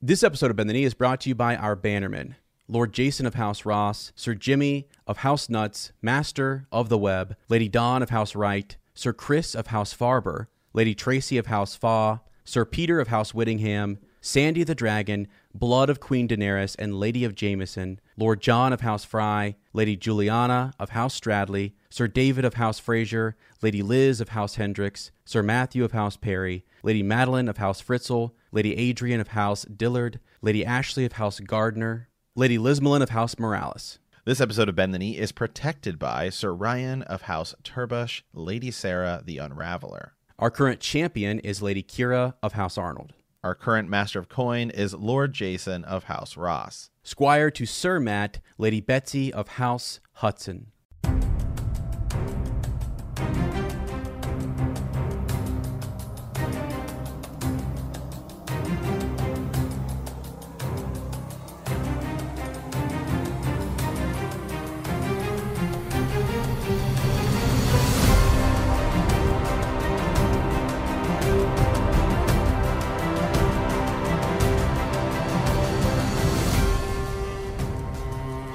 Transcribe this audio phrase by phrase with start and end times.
[0.00, 2.36] This episode of Bend the Knee is brought to you by our bannermen
[2.68, 7.68] Lord Jason of House Ross, Sir Jimmy of House Nuts, Master of the Web, Lady
[7.68, 12.64] Dawn of House Wright, Sir Chris of House Farber, Lady Tracy of House Fa, Sir
[12.64, 17.98] Peter of House Whittingham, Sandy the Dragon, Blood of Queen Daenerys and Lady of Jameson,
[18.16, 23.36] Lord John of House Fry, Lady Juliana of House Stradley, Sir David of House Fraser,
[23.62, 28.30] Lady Liz of House Hendricks, Sir Matthew of House Perry, Lady Madeline of House Fritzl,
[28.50, 33.98] Lady Adrian of House Dillard, Lady Ashley of House Gardner, Lady Lismelin of House Morales.
[34.24, 38.70] This episode of Bend the Knee is protected by Sir Ryan of House Turbush, Lady
[38.70, 40.12] Sarah the Unraveler.
[40.38, 43.12] Our current champion is Lady Kira of House Arnold.
[43.44, 46.90] Our current Master of Coin is Lord Jason of House Ross.
[47.02, 50.72] Squire to Sir Matt, Lady Betsy of House Hudson.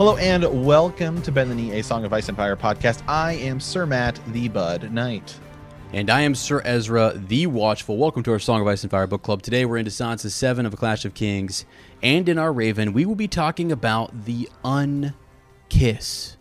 [0.03, 3.01] Hello and welcome to Bend the Knee, a Song of Ice and Fire podcast.
[3.07, 5.39] I am Sir Matt, the Bud Knight.
[5.93, 7.95] And I am Sir Ezra, the Watchful.
[7.95, 9.41] Welcome to our Song of Ice and Fire book club.
[9.41, 11.63] Today we're into Sansa 7 of A Clash of Kings.
[12.01, 16.35] And in our Raven, we will be talking about the Unkiss.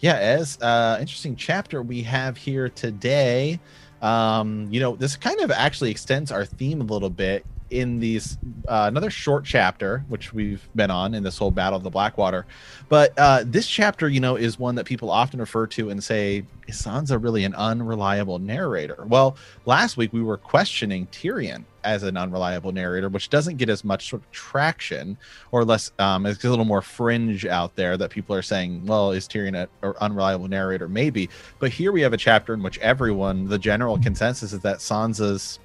[0.00, 3.60] Yeah, as uh, interesting chapter we have here today.
[4.02, 8.38] Um, you know, this kind of actually extends our theme a little bit in these
[8.68, 12.46] uh, another short chapter which we've been on in this whole battle of the blackwater.
[12.88, 16.44] But uh, this chapter you know is one that people often refer to and say
[16.68, 19.04] is sansa really an unreliable narrator?
[19.06, 23.82] Well last week we were questioning tyrion as an unreliable narrator which doesn't get as
[23.82, 25.16] much sort of traction
[25.50, 29.12] or less um, it's a little more fringe out there that people are saying well
[29.12, 30.88] is tyrion an unreliable narrator?
[30.88, 31.30] Maybe.
[31.58, 35.58] But here we have a chapter in which everyone the general consensus is that sansa's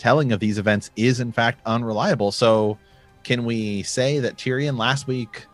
[0.00, 2.32] telling of these events is in fact unreliable.
[2.32, 2.78] So,
[3.22, 5.46] can we say that Tyrion last week,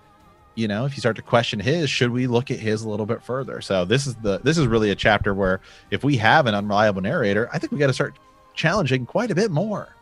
[0.54, 3.06] you know, if you start to question his, should we look at his a little
[3.06, 3.60] bit further?
[3.60, 7.02] So this is the this is really a chapter where if we have an unreliable
[7.02, 8.14] narrator, I think we got to start
[8.54, 9.96] challenging quite a bit more.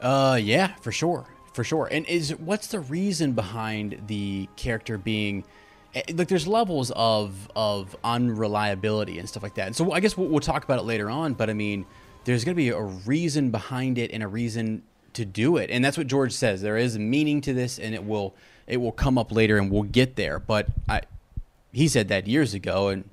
[0.00, 1.88] Uh, yeah, for sure, for sure.
[1.90, 5.44] And is what's the reason behind the character being?
[5.94, 9.66] eh, Like, there's levels of of unreliability and stuff like that.
[9.68, 11.34] And so I guess we'll, we'll talk about it later on.
[11.34, 11.84] But I mean,
[12.28, 14.82] there's going to be a reason behind it and a reason
[15.14, 17.94] to do it and that's what george says there is a meaning to this and
[17.94, 18.34] it will
[18.66, 21.00] it will come up later and we'll get there but i
[21.72, 23.08] he said that years ago and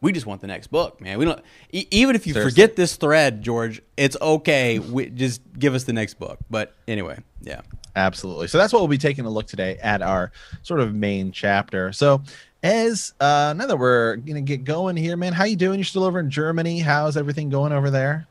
[0.00, 1.40] we just want the next book man we don't
[1.72, 2.50] e- even if you Seriously.
[2.50, 7.18] forget this thread george it's okay we, just give us the next book but anyway
[7.40, 7.60] yeah
[7.98, 8.46] Absolutely.
[8.46, 10.30] So that's what we'll be taking a look today at our
[10.62, 11.92] sort of main chapter.
[11.92, 12.22] So
[12.62, 15.78] as uh now that we're gonna get going here, man, how you doing?
[15.78, 16.78] You're still over in Germany.
[16.78, 18.28] How's everything going over there?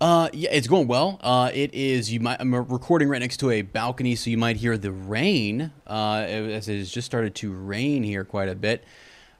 [0.00, 1.18] Uh, yeah, it's going well.
[1.22, 2.12] Uh, it is.
[2.12, 2.36] You might.
[2.40, 5.72] I'm recording right next to a balcony, so you might hear the rain.
[5.86, 8.84] Uh, as it has just started to rain here quite a bit.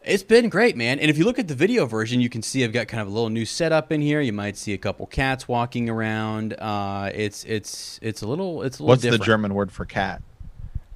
[0.02, 1.00] It's been great, man.
[1.00, 3.08] And if you look at the video version, you can see I've got kind of
[3.08, 4.20] a little new setup in here.
[4.20, 6.54] You might see a couple cats walking around.
[6.54, 8.92] Uh, it's it's it's a little it's a little.
[8.92, 9.22] What's different.
[9.22, 10.22] the German word for cat?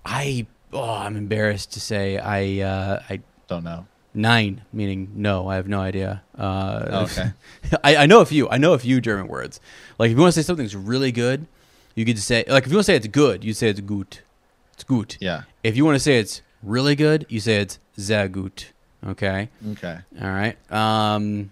[0.06, 3.86] I oh, I'm embarrassed to say I uh, I Don't know.
[4.14, 5.48] Nine meaning no.
[5.48, 6.22] I have no idea.
[6.36, 7.30] Uh, Oh, okay.
[7.84, 8.48] I, I know a few.
[8.48, 9.60] I know a few German words.
[9.98, 11.46] Like if you want to say something's really good,
[11.94, 14.22] you could say like if you want to say it's good, you say it's gut.
[14.74, 15.16] It's gut.
[15.20, 15.42] Yeah.
[15.62, 18.72] If you want to say it's really good, you say it's sehr gut.
[19.06, 19.48] Okay.
[19.72, 19.98] Okay.
[20.20, 20.56] All right.
[20.72, 21.50] Um,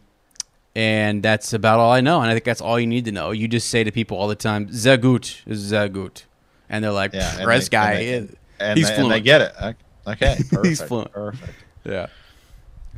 [0.74, 2.20] and that's about all I know.
[2.20, 3.30] And I think that's all you need to know.
[3.30, 6.24] You just say to people all the time, sehr gut, sehr gut.
[6.68, 9.40] and they're like, Yeah, "This guy, and they- is and, he's they, and they get
[9.40, 9.52] it.
[9.60, 9.74] Okay,
[10.08, 11.12] Okay, perfect, He's fluent.
[11.12, 11.52] Perfect.
[11.84, 12.06] yeah."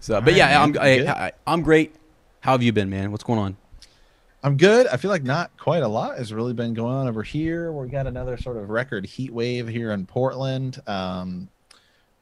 [0.00, 0.76] So, but right, yeah, man.
[0.76, 1.94] I'm I, I, I'm great.
[2.40, 3.10] How have you been, man?
[3.10, 3.56] What's going on?
[4.42, 4.86] I'm good.
[4.86, 7.70] I feel like not quite a lot has really been going on over here.
[7.72, 10.80] We got another sort of record heat wave here in Portland.
[10.86, 11.48] Um,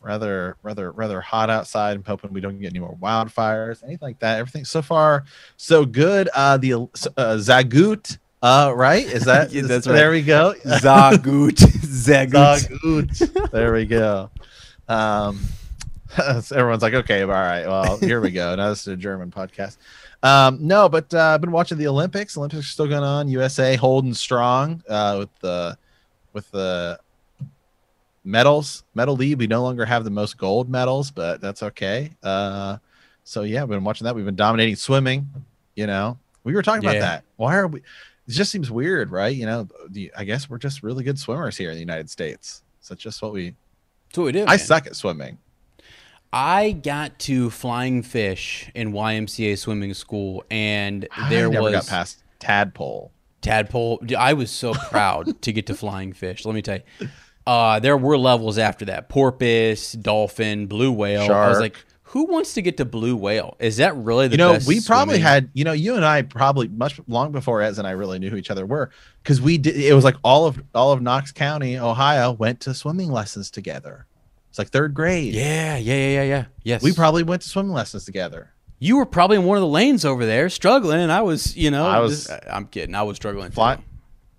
[0.01, 1.97] rather, rather, rather hot outside.
[1.97, 4.39] I'm hoping we don't get any more wildfires, anything like that.
[4.39, 5.25] Everything so far
[5.57, 6.29] so good.
[6.35, 6.87] Uh, the uh,
[7.37, 9.07] Zagut, uh, right?
[9.07, 9.53] Is that?
[9.53, 10.17] Yeah, that's There right.
[10.17, 10.55] we go.
[10.65, 12.69] Zagut, Zagut.
[12.69, 13.51] Zagut.
[13.53, 14.31] there we go.
[14.89, 15.39] Um,
[16.17, 18.55] so everyone's like, okay, all right, well, here we go.
[18.55, 19.77] Now this is a German podcast.
[20.23, 22.37] Um, no, but uh, I've been watching the Olympics.
[22.37, 23.29] Olympics are still going on.
[23.29, 25.79] USA holding strong uh, with the
[26.33, 26.99] with the
[28.25, 28.85] medals.
[28.95, 29.39] Medal lead.
[29.39, 32.11] We no longer have the most gold medals, but that's okay.
[32.23, 32.79] Uh,
[33.25, 34.15] so yeah, I've been watching that.
[34.15, 35.29] We've been dominating swimming.
[35.77, 36.91] You know, we were talking Yeah.
[36.91, 37.25] about that.
[37.37, 37.81] Why are we?
[37.81, 39.35] It just seems weird, right?
[39.35, 39.69] You know,
[40.17, 42.63] I guess we're just really good swimmers here in the United States.
[42.81, 43.55] So it's just what we.
[44.09, 44.43] That's what we do.
[44.43, 44.59] I man.
[44.59, 45.39] suck at swimming.
[46.33, 51.87] I got to flying fish in YMCA swimming school, and I there never was got
[51.87, 53.13] past tadpole.
[53.41, 54.03] tadpole.
[54.17, 56.45] I was so proud to get to flying fish.
[56.45, 57.09] Let me tell you,
[57.47, 61.33] uh, there were levels after that: porpoise, dolphin, blue whale.
[61.33, 63.57] I was like, who wants to get to blue whale?
[63.59, 65.23] Is that really the you know, we probably swimming?
[65.23, 68.31] had, you know, you and I probably much long before Ez and I really knew
[68.31, 68.91] who each other were,
[69.23, 69.77] because we did.
[69.77, 74.07] It was like all of all of Knox County, Ohio, went to swimming lessons together.
[74.59, 75.35] It's like third grade.
[75.35, 76.45] Yeah, yeah, yeah, yeah, yeah.
[76.65, 78.51] Yes, we probably went to swimming lessons together.
[78.81, 81.71] You were probably in one of the lanes over there, struggling, and I was, you
[81.71, 82.97] know, I was- just- I'm kidding.
[82.97, 83.53] I was struggling.
[83.53, 83.83] Fly- too.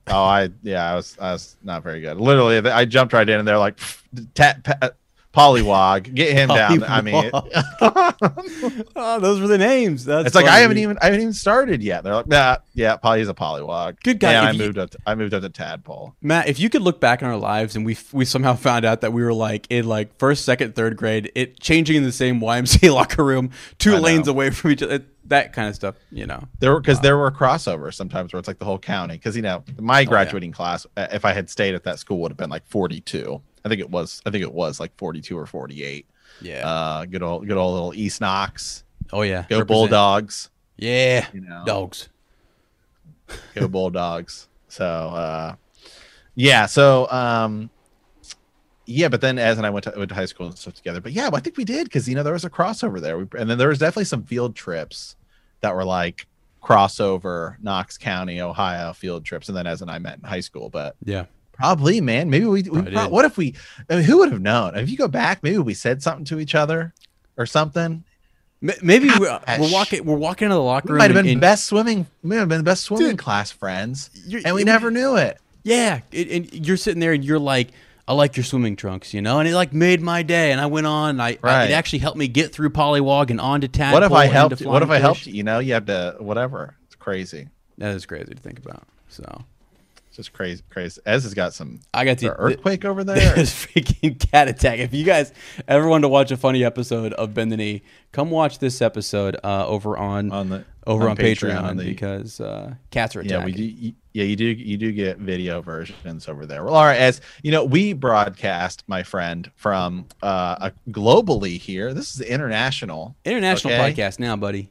[0.07, 2.17] Oh, I yeah, I was I was not very good.
[2.17, 4.89] Literally, I jumped right in, and they're like, "Pff, tat, pa,
[5.33, 6.83] Pollywog, get him down.
[6.83, 7.29] I mean,
[8.95, 10.05] oh, those were the names.
[10.05, 12.03] That's it's like I haven't even I haven't even started yet.
[12.03, 13.97] They're like, nah, yeah, Polly's a Pollywog.
[14.03, 14.33] Good guy.
[14.33, 14.89] And I you- moved up.
[14.91, 16.15] To, I moved up to Tadpole.
[16.21, 19.01] Matt, if you could look back on our lives and we we somehow found out
[19.01, 22.39] that we were like in like first, second, third grade, it changing in the same
[22.41, 24.01] YMCA locker room, two I know.
[24.01, 26.43] lanes away from each other, that kind of stuff, you know.
[26.59, 29.13] There were because there were crossovers sometimes where it's like the whole county.
[29.15, 32.19] Because you know, Oh, my graduating class, uh, if I had stayed at that school,
[32.21, 33.41] would have been like forty two.
[33.65, 34.21] I think it was.
[34.25, 36.05] I think it was like forty two or forty eight.
[36.41, 36.67] Yeah.
[36.67, 38.83] Uh, good old, good old little East Knox.
[39.11, 39.45] oh yeah.
[39.49, 39.67] Go Represent.
[39.67, 40.49] Bulldogs.
[40.77, 41.27] Yeah.
[41.33, 42.09] You know, Dogs.
[43.55, 44.47] go Bulldogs.
[44.69, 45.55] So, uh,
[46.35, 46.65] yeah.
[46.67, 47.69] So, um,
[48.85, 49.09] yeah.
[49.09, 51.01] But then, as and I went to, went to high school and stuff together.
[51.01, 53.25] But yeah, I think we did because you know there was a crossover there, we,
[53.37, 55.15] and then there was definitely some field trips
[55.61, 56.27] that were like
[56.63, 60.69] crossover Knox County, Ohio field trips, and then as and I met in high school.
[60.69, 61.25] But Yeah.
[61.59, 62.63] Probably, man, maybe we.
[62.63, 63.55] we pro- what if we?
[63.89, 64.75] I mean, who would have known?
[64.77, 66.93] If you go back, maybe we said something to each other
[67.37, 68.03] or something.
[68.61, 70.97] Maybe uh, we're, we're walking we're walking into the locker We room.
[70.99, 72.07] might have been and- best swimming.
[72.23, 73.17] We might have been the best swimming Dude.
[73.19, 74.09] class friends,
[74.43, 75.37] and we it- never knew it.
[75.63, 77.69] Yeah, it, and you're sitting there and you're like,
[78.07, 80.51] I like your swimming trunks, you know, and it like made my day.
[80.51, 81.11] And I went on.
[81.11, 83.93] And I, I it actually helped me get through Polywog and onto Tadpole.
[84.01, 84.57] what if I helped?
[84.57, 85.27] to What if I Flying helped?
[85.27, 85.43] You?
[85.43, 86.75] Know, you have to whatever.
[86.87, 87.49] It's crazy.
[87.77, 88.83] That is crazy to think about.
[89.09, 89.43] So
[90.19, 90.61] just crazy.
[90.69, 90.99] Crazy.
[91.05, 93.15] Ez has got some I got the earthquake over there.
[93.35, 94.79] There's freaking cat attack.
[94.79, 95.31] If you guys
[95.67, 97.81] ever want to watch a funny episode of Bend the Knee,
[98.11, 101.77] come watch this episode uh, over on, on the over on, on Patreon, Patreon, on
[101.77, 103.39] the- because uh, cats are attacking.
[103.39, 103.63] yeah, we do.
[103.63, 104.45] you- Yeah, you do.
[104.45, 106.63] You do get video versions over there.
[106.63, 106.99] Well, all right.
[106.99, 111.93] As you know, we broadcast, my friend, from uh, globally here.
[111.93, 113.15] This is international.
[113.23, 113.93] International Okay.
[113.93, 114.69] podcast now, buddy.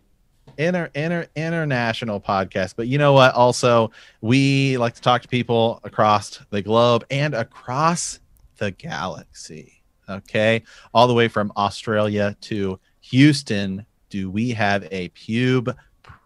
[0.58, 3.34] Inter, inter international podcast but you know what?
[3.34, 8.20] Also we like to talk to people across the globe and across
[8.58, 9.74] the galaxy
[10.08, 10.62] okay?
[10.92, 15.74] All the way from australia to houston do we have a pube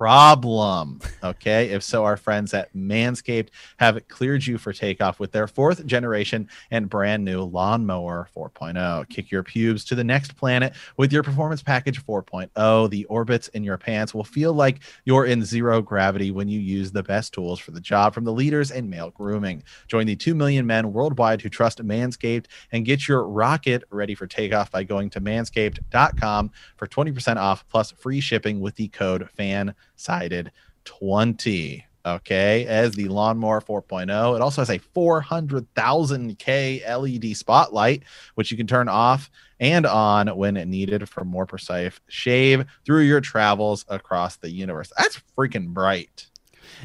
[0.02, 1.70] problem okay?
[1.70, 6.48] If so our friends at manscaped have cleared you for takeoff with their fourth generation
[6.70, 11.62] and brand new lawnmower 4.0 kick your pubes to the next planet with your performance
[11.62, 16.48] package 4.0 the orbits in your pants will feel like you're in zero gravity when
[16.48, 19.62] you use the best tools for the job from the leaders in male grooming.
[19.86, 24.26] Join the 2 million men worldwide who trust manscaped and get your rocket ready for
[24.26, 29.74] takeoff by going to manscaped.com for 20% off plus free shipping with the code fan
[29.96, 30.52] sided
[30.84, 38.02] 20 okay as the lawnmower 4.0 it also has a 400,000k led spotlight
[38.34, 39.30] which you can turn off
[39.60, 45.22] and on when needed for more precise shave through your travels across the universe that's
[45.38, 46.26] freaking bright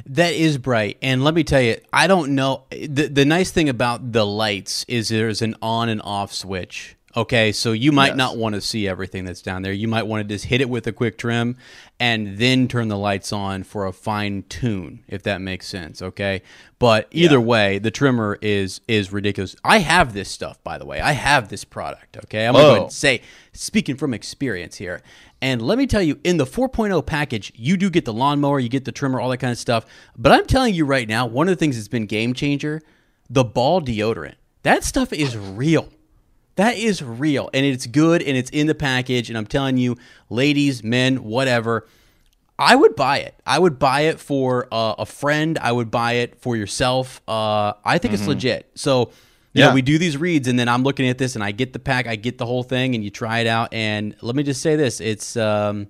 [0.05, 2.65] That is bright, and let me tell you, I don't know.
[2.69, 6.95] the The nice thing about the lights is there's an on and off switch.
[7.15, 8.17] Okay, so you might Yes.
[8.17, 9.71] not want to see everything that's down there.
[9.71, 11.55] You might want to just hit it with a quick trim
[11.99, 16.01] and then turn the lights on for a fine tune, if that makes sense.
[16.01, 16.41] Okay,
[16.77, 17.43] but either Yeah.
[17.45, 19.55] way, the trimmer is is ridiculous.
[19.63, 20.99] I have this stuff, by the way.
[20.99, 22.17] I have this product.
[22.25, 22.89] Okay, I'm gonna go ahead Oh.
[22.89, 23.21] say,
[23.53, 25.01] speaking from experience here,
[25.41, 28.69] and let me tell you, in the 4.0 package, you do get the lawnmower, you
[28.69, 29.85] get the trimmer, all that kind of stuff.
[30.17, 32.83] But I'm telling you right now, one of the things that's been game changer,
[33.29, 34.35] the ball deodorant.
[34.63, 35.87] That stuff is real.
[36.57, 39.29] That is real and it's good and it's in the package.
[39.29, 39.95] And I'm telling you,
[40.29, 41.87] ladies, men, whatever,
[42.59, 43.35] I would buy it.
[43.45, 45.57] I would buy it for uh, a friend.
[45.59, 47.21] I would buy it for yourself.
[47.27, 48.69] Uh, I think it's legit.
[48.75, 49.11] So,
[49.53, 49.73] you know, Yeah.
[49.75, 52.07] we do these reads and then I'm looking at this and I get the pack,
[52.07, 53.71] I get the whole thing and you try it out.
[53.73, 55.87] And let me just say this it's, um,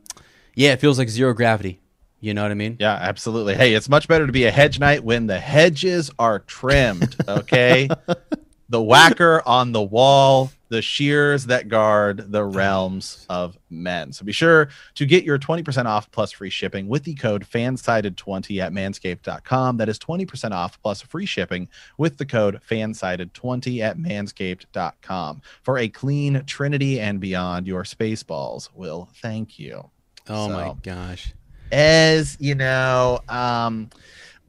[0.56, 1.80] yeah, it feels like zero gravity.
[2.20, 2.76] You know what I mean?
[2.80, 3.56] Yeah, absolutely.
[3.56, 7.16] Hey, it's much better to be a hedge knight when the hedges are trimmed.
[7.28, 7.88] Okay.
[8.70, 14.12] the whacker on the wall, the shears that guard the realms of men.
[14.12, 18.60] So be sure to get your 20% off plus free shipping with the code fansided20
[18.62, 19.78] at manscaped.com.
[19.78, 25.42] That is 20% off plus free shipping with the code fansided20 at manscaped.com.
[25.64, 29.90] For a clean trinity and beyond, your space balls will thank you.
[30.30, 31.34] Oh my gosh.
[31.72, 33.90] as you know um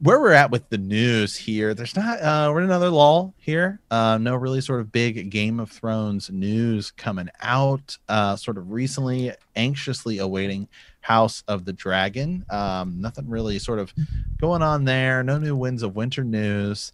[0.01, 3.79] where we're at with the news here there's not uh we're in another lull here
[3.91, 8.71] uh no really sort of big game of thrones news coming out uh sort of
[8.71, 10.67] recently anxiously awaiting
[11.01, 13.93] house of the dragon um nothing really sort of
[14.39, 16.93] going on there no new winds of winter news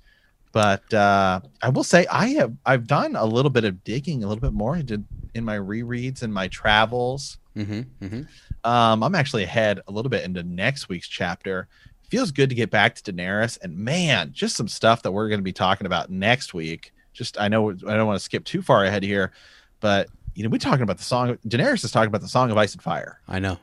[0.52, 4.28] but uh i will say i have i've done a little bit of digging a
[4.28, 5.04] little bit more i did
[5.36, 8.06] in my rereads and my travels Mm-hmm.
[8.06, 8.70] Mm-hmm.
[8.70, 11.70] um, I'm actually ahead a little bit into next week's chapter.
[12.10, 15.40] Feels good to get back to Daenerys, and man, just some stuff that we're going
[15.40, 16.94] to be talking about next week.
[17.14, 19.32] Just I know I don't want to skip too far ahead here,
[19.80, 21.38] but you know we're talking about the song.
[21.48, 23.58] Daenerys is talking about the song of ice and fire, I know.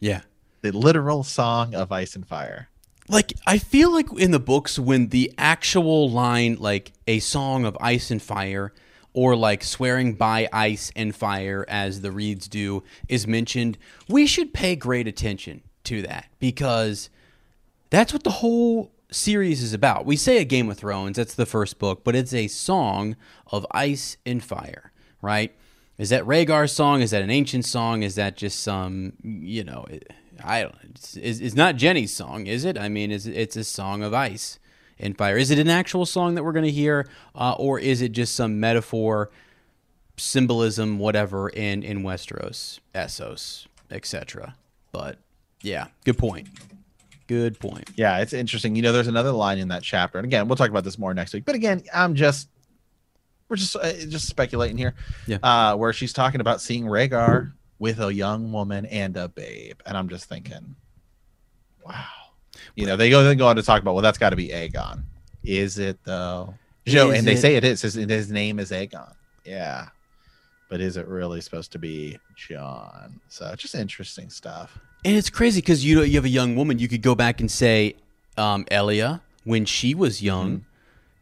[0.00, 0.20] Yeah.
[0.62, 2.68] the literal song of ice and fire.
[3.08, 7.76] like I feel like in the books when the actual line like a song of
[7.80, 8.72] ice and fire
[9.12, 13.76] or like swearing by ice and fire as the reeds do is mentioned,
[14.08, 17.10] we should pay great attention to that because
[17.90, 20.04] that's what the whole series is about.
[20.06, 23.16] We say a Game of Thrones, that's the first book, but it's a song
[23.50, 24.92] of ice and fire,
[25.22, 25.54] right?
[25.96, 27.00] Is that Rhaegar's song?
[27.00, 28.02] Is that an ancient song?
[28.02, 29.86] Is that just some, you know,
[30.44, 30.74] I don't.
[30.90, 32.78] It's, it's it's not Jenny's song, is it?
[32.78, 34.58] I mean, is it's a song of ice
[34.98, 35.36] and fire?
[35.36, 38.36] Is it an actual song that we're going to hear, uh, or is it just
[38.36, 39.30] some metaphor,
[40.16, 44.54] symbolism, whatever in in Westeros, Essos, etc.?
[44.92, 45.18] But
[45.62, 46.46] yeah, good point.
[47.28, 47.90] Good point.
[47.96, 48.74] Yeah, it's interesting.
[48.74, 51.14] You know, there's another line in that chapter, and again, we'll talk about this more
[51.14, 51.44] next week.
[51.44, 52.48] But again, I'm just
[53.48, 54.94] we're just uh, just speculating here.
[55.26, 55.38] Yeah.
[55.42, 59.96] Uh, where she's talking about seeing Rhaegar with a young woman and a babe, and
[59.96, 60.74] I'm just thinking,
[61.86, 62.04] wow.
[62.74, 64.48] You know, they go then go on to talk about well, that's got to be
[64.48, 65.04] Aegon.
[65.44, 66.54] Is it though?
[66.86, 67.38] Joe, and they it?
[67.38, 67.82] say it is.
[67.82, 69.12] His, his name is Aegon.
[69.44, 69.88] Yeah.
[70.70, 73.20] But is it really supposed to be Jon?
[73.28, 74.78] So just interesting stuff.
[75.04, 76.78] And it's crazy because you know you have a young woman.
[76.78, 77.94] You could go back and say,
[78.36, 80.64] um, Elia, when she was young,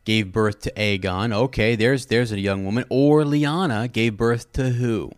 [0.04, 1.32] gave birth to Aegon.
[1.32, 2.84] Okay, there's there's a young woman.
[2.88, 5.12] Or Lyanna gave birth to who?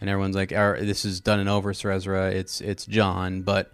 [0.00, 2.30] And everyone's like, "Our- "This is done and over, Sir Ezra.
[2.30, 3.70] It's it's Jon." But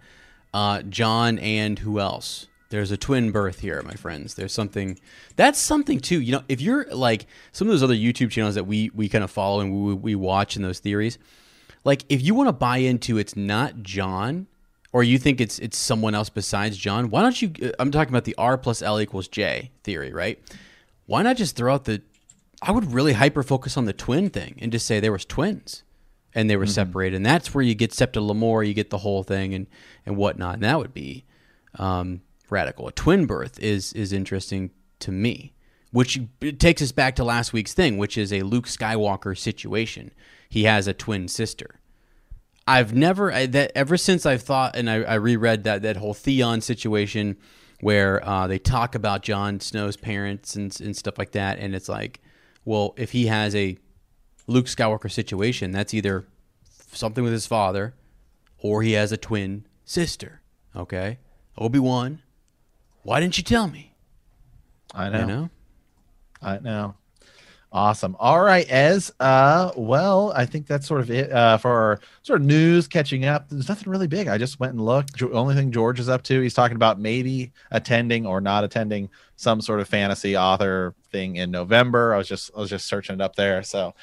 [0.53, 2.47] uh, Jon and who else?
[2.69, 4.35] There's a twin birth here, my friends.
[4.35, 4.99] There's something.
[5.37, 6.21] That's something too.
[6.21, 9.23] You know, if you're like some of those other YouTube channels that we we kind
[9.23, 11.17] of follow and we, we watch in those theories,
[11.83, 14.47] like if you want to buy into it's not Jon
[14.91, 18.11] or you think it's it's someone else besides Jon, why don't you uh, I'm talking
[18.11, 20.39] about the R plus L equals J theory, right?
[21.05, 22.01] Why not just throw out the
[22.61, 25.83] I would really hyper focus on the twin thing and just say there was twins
[26.35, 27.15] and they were separated.
[27.17, 29.67] And that's where you get Septa Lemore, you get the whole thing and
[30.05, 30.55] and whatnot.
[30.55, 31.25] And that would be
[31.75, 32.87] um, radical.
[32.87, 35.53] A twin birth is is interesting to me,
[35.91, 36.19] which
[36.57, 40.11] takes us back to last week's thing, which is a Luke Skywalker situation.
[40.49, 41.79] He has a twin sister.
[42.67, 46.13] I've never I, that ever since I've thought and I, I reread that that whole
[46.13, 47.37] Theon situation
[47.81, 51.89] where uh, they talk about Jon Snow's parents and and stuff like that, and it's
[51.89, 52.19] like,
[52.65, 53.77] well, if he has a
[54.47, 56.27] Luke Skywalker situation, that's either
[56.91, 57.95] something with his father,
[58.57, 60.41] or he has a twin sister.
[60.75, 61.19] Okay,
[61.57, 62.21] Obi Wan,
[63.03, 63.95] why didn't you tell me?
[64.93, 65.19] I know.
[65.19, 65.49] You know,
[66.41, 66.95] I know.
[67.71, 68.15] Awesome.
[68.19, 69.11] All right, Ez.
[69.19, 73.25] Uh, well, I think that's sort of it uh, for our sort of news catching
[73.25, 73.47] up.
[73.47, 74.27] There's nothing really big.
[74.27, 75.15] I just went and looked.
[75.15, 79.07] Jo- only thing George is up to, he's talking about maybe attending or not attending
[79.35, 82.15] some sort of fantasy author thing in November.
[82.15, 83.61] I was just I was just searching it up there.
[83.61, 83.93] So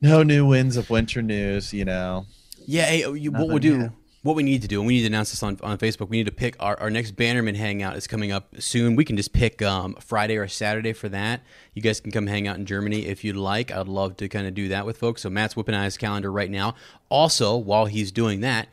[0.00, 1.74] no new winds of winter news.
[1.74, 2.24] You know.
[2.66, 2.86] Yeah.
[2.86, 3.92] Hey, you, what we'll do.
[4.24, 6.08] What we need to do, and we need to announce this on, on Facebook.
[6.08, 8.96] We need to pick our, our next Bannerman hangout is coming up soon.
[8.96, 11.42] We can just pick um, Friday or Saturday for that.
[11.74, 13.70] You guys can come hang out in Germany if you'd like.
[13.70, 15.20] I'd love to kind of do that with folks.
[15.20, 16.74] So Matt's whipping out his calendar right now.
[17.10, 18.68] Also, while he's doing that,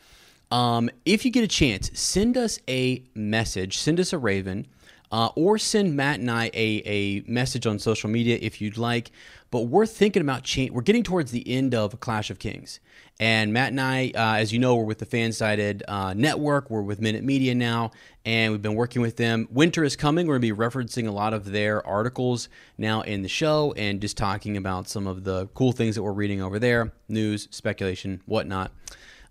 [0.52, 4.68] um, if you get a chance, send us a message, send us a Raven,
[5.12, 9.12] uh, or send Matt and I a, a message on social media if you'd like.
[9.50, 10.72] But we're thinking about change.
[10.72, 12.80] We're getting towards the end of Clash of Kings.
[13.22, 16.72] And Matt and I, uh, as you know, we're with the Fansided uh, Network.
[16.72, 17.92] We're with Minute Media now,
[18.26, 19.48] and we've been working with them.
[19.52, 20.26] Winter is coming.
[20.26, 22.50] We're going to be referencing a lot of their articles
[22.80, 26.12] now in the show and just talking about some of the cool things that we're
[26.14, 28.72] reading over there news, speculation, whatnot.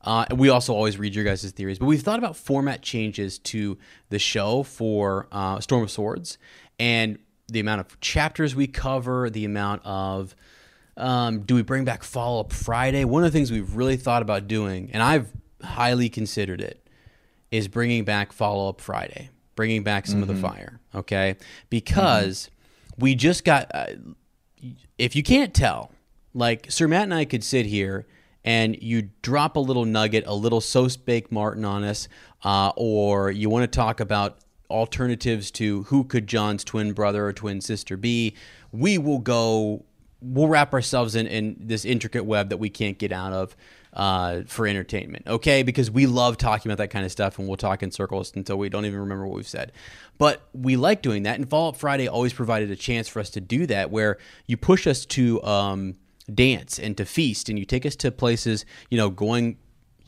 [0.02, 3.76] Uh, we also always read your guys' theories, but we've thought about format changes to
[4.08, 6.38] the show for uh, Storm of Swords
[6.78, 7.18] and
[7.48, 10.36] the amount of chapters we cover, the amount of
[11.00, 13.04] um, do we bring back follow up Friday?
[13.04, 15.30] One of the things we've really thought about doing, and I've
[15.62, 16.86] highly considered it,
[17.50, 20.22] is bringing back follow up Friday, bringing back some mm-hmm.
[20.22, 20.54] of the mm-hmm.
[20.54, 20.80] fire.
[20.94, 21.36] Okay,
[21.68, 23.02] because mm-hmm.
[23.02, 23.70] we just got.
[23.74, 23.86] Uh,
[24.98, 25.90] if you can't tell,
[26.34, 28.06] like Sir Matt and I could sit here
[28.44, 32.08] and you drop a little nugget, a little so spake Martin on us,
[32.44, 34.38] uh, or you want to talk about
[34.70, 38.34] alternatives to who could Jon's twin brother or twin sister be,
[38.72, 39.84] we will go,
[40.22, 43.56] we'll wrap ourselves in, in this intricate web that we can't get out of
[43.92, 45.62] uh, for entertainment, okay?
[45.62, 48.56] Because we love talking about that kind of stuff and we'll talk in circles until
[48.56, 49.72] we don't even remember what we've said.
[50.18, 53.30] But we like doing that, and Follow Up Friday always provided a chance for us
[53.30, 55.42] to do that where you push us to.
[55.42, 55.96] Um,
[56.32, 59.56] dance and to feast, and you take us to places, you know, going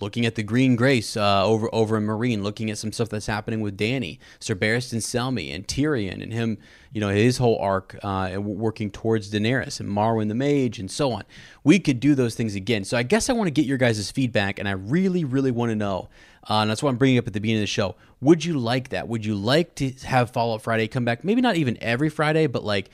[0.02, 3.26] looking at the Green Grace uh, over over in Meereen, looking at some stuff that's
[3.26, 6.58] happening with Danny, Sir Barristan Selmy, and Tyrion, and him,
[6.92, 11.12] you know, his whole arc uh, working towards Daenerys and Marwyn the Mage, and so
[11.12, 11.22] on.
[11.64, 12.84] We could do those things again.
[12.84, 15.70] So I guess I want to get your guys' feedback, and I really, really want
[15.70, 16.08] to know.
[16.50, 17.94] Uh, and that's why I'm bringing up at the beginning of the show.
[18.20, 19.06] Would you like that?
[19.06, 21.22] Would you like to have Follow Up Friday come back?
[21.22, 22.90] Maybe not even every Friday, but like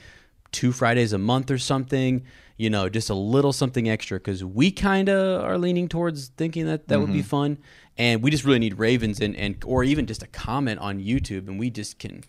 [0.51, 2.23] two Fridays a month or something
[2.59, 6.65] you know, just a little something extra because we kind of are leaning towards thinking
[6.65, 7.01] that that mm-hmm.
[7.01, 7.27] would be mm-hmm.
[7.27, 7.57] fun,
[7.97, 11.47] and we just really need ravens and and or even just a comment on YouTube,
[11.47, 12.21] and we just can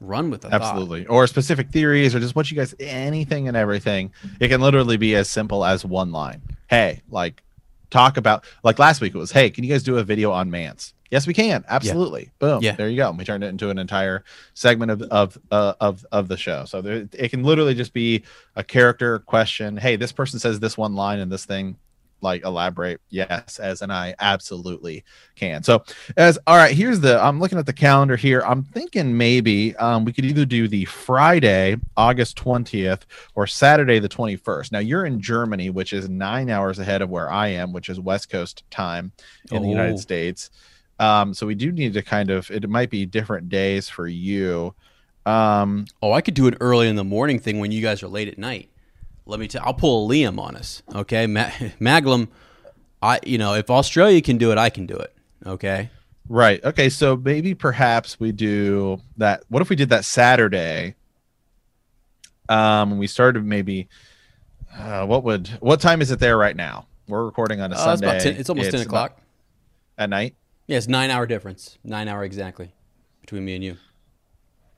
[0.00, 0.52] run with it.
[0.52, 4.12] Absolutely, or specific theories, or just what you guys anything and everything.
[4.38, 6.42] It can literally be as simple as one line.
[6.68, 7.42] Hey, like
[7.90, 10.48] talk about like last week it was, hey, can you guys do a video on
[10.48, 10.94] Mance?
[11.12, 11.62] Yes, we can.
[11.68, 12.22] Absolutely.
[12.22, 12.30] Yeah.
[12.38, 12.62] Boom.
[12.62, 12.72] Yeah.
[12.74, 13.10] There you go.
[13.10, 16.64] We turned it into an entire segment of of uh, of of the show.
[16.64, 18.24] So there, it can literally just be
[18.56, 19.76] a character question.
[19.76, 21.76] Hey, this person says this one line and this thing.
[22.22, 23.00] Like elaborate.
[23.10, 25.64] Yes, as and I absolutely can.
[25.64, 25.84] So
[26.16, 27.22] as all right, here's the.
[27.22, 28.42] I'm looking at the calendar here.
[28.46, 33.00] I'm thinking maybe um, we could either do the Friday, August 20th,
[33.34, 34.70] or Saturday the 21st.
[34.70, 37.98] Now you're in Germany, which is nine hours ahead of where I am, which is
[37.98, 39.10] West Coast time
[39.50, 39.60] in oh.
[39.60, 39.98] the United oh.
[39.98, 40.48] States.
[41.02, 44.72] Um, so we do need to kind of it might be different days for you.
[45.26, 48.08] Um, oh, I could do an early in the morning thing when you guys are
[48.08, 48.70] late at night.
[49.26, 49.62] Let me tell.
[49.64, 50.82] I'll pull a Liam on us.
[50.94, 51.46] Okay, Ma-
[51.80, 52.28] Maglum.
[53.02, 55.12] I you know if Australia can do it, I can do it.
[55.44, 55.90] Okay.
[56.28, 56.64] Right.
[56.64, 56.88] Okay.
[56.88, 59.42] So maybe perhaps we do that.
[59.48, 60.94] What if we did that Saturday?
[62.48, 63.88] Um, we started maybe.
[64.72, 66.86] Uh, what would what time is it there right now?
[67.08, 68.14] We're recording on a uh, Sunday.
[68.14, 69.20] It's, 10, it's almost it's ten o'clock
[69.98, 70.36] at night.
[70.72, 71.76] Yeah, nine hour difference.
[71.84, 72.72] Nine hour exactly
[73.20, 73.76] between me and you.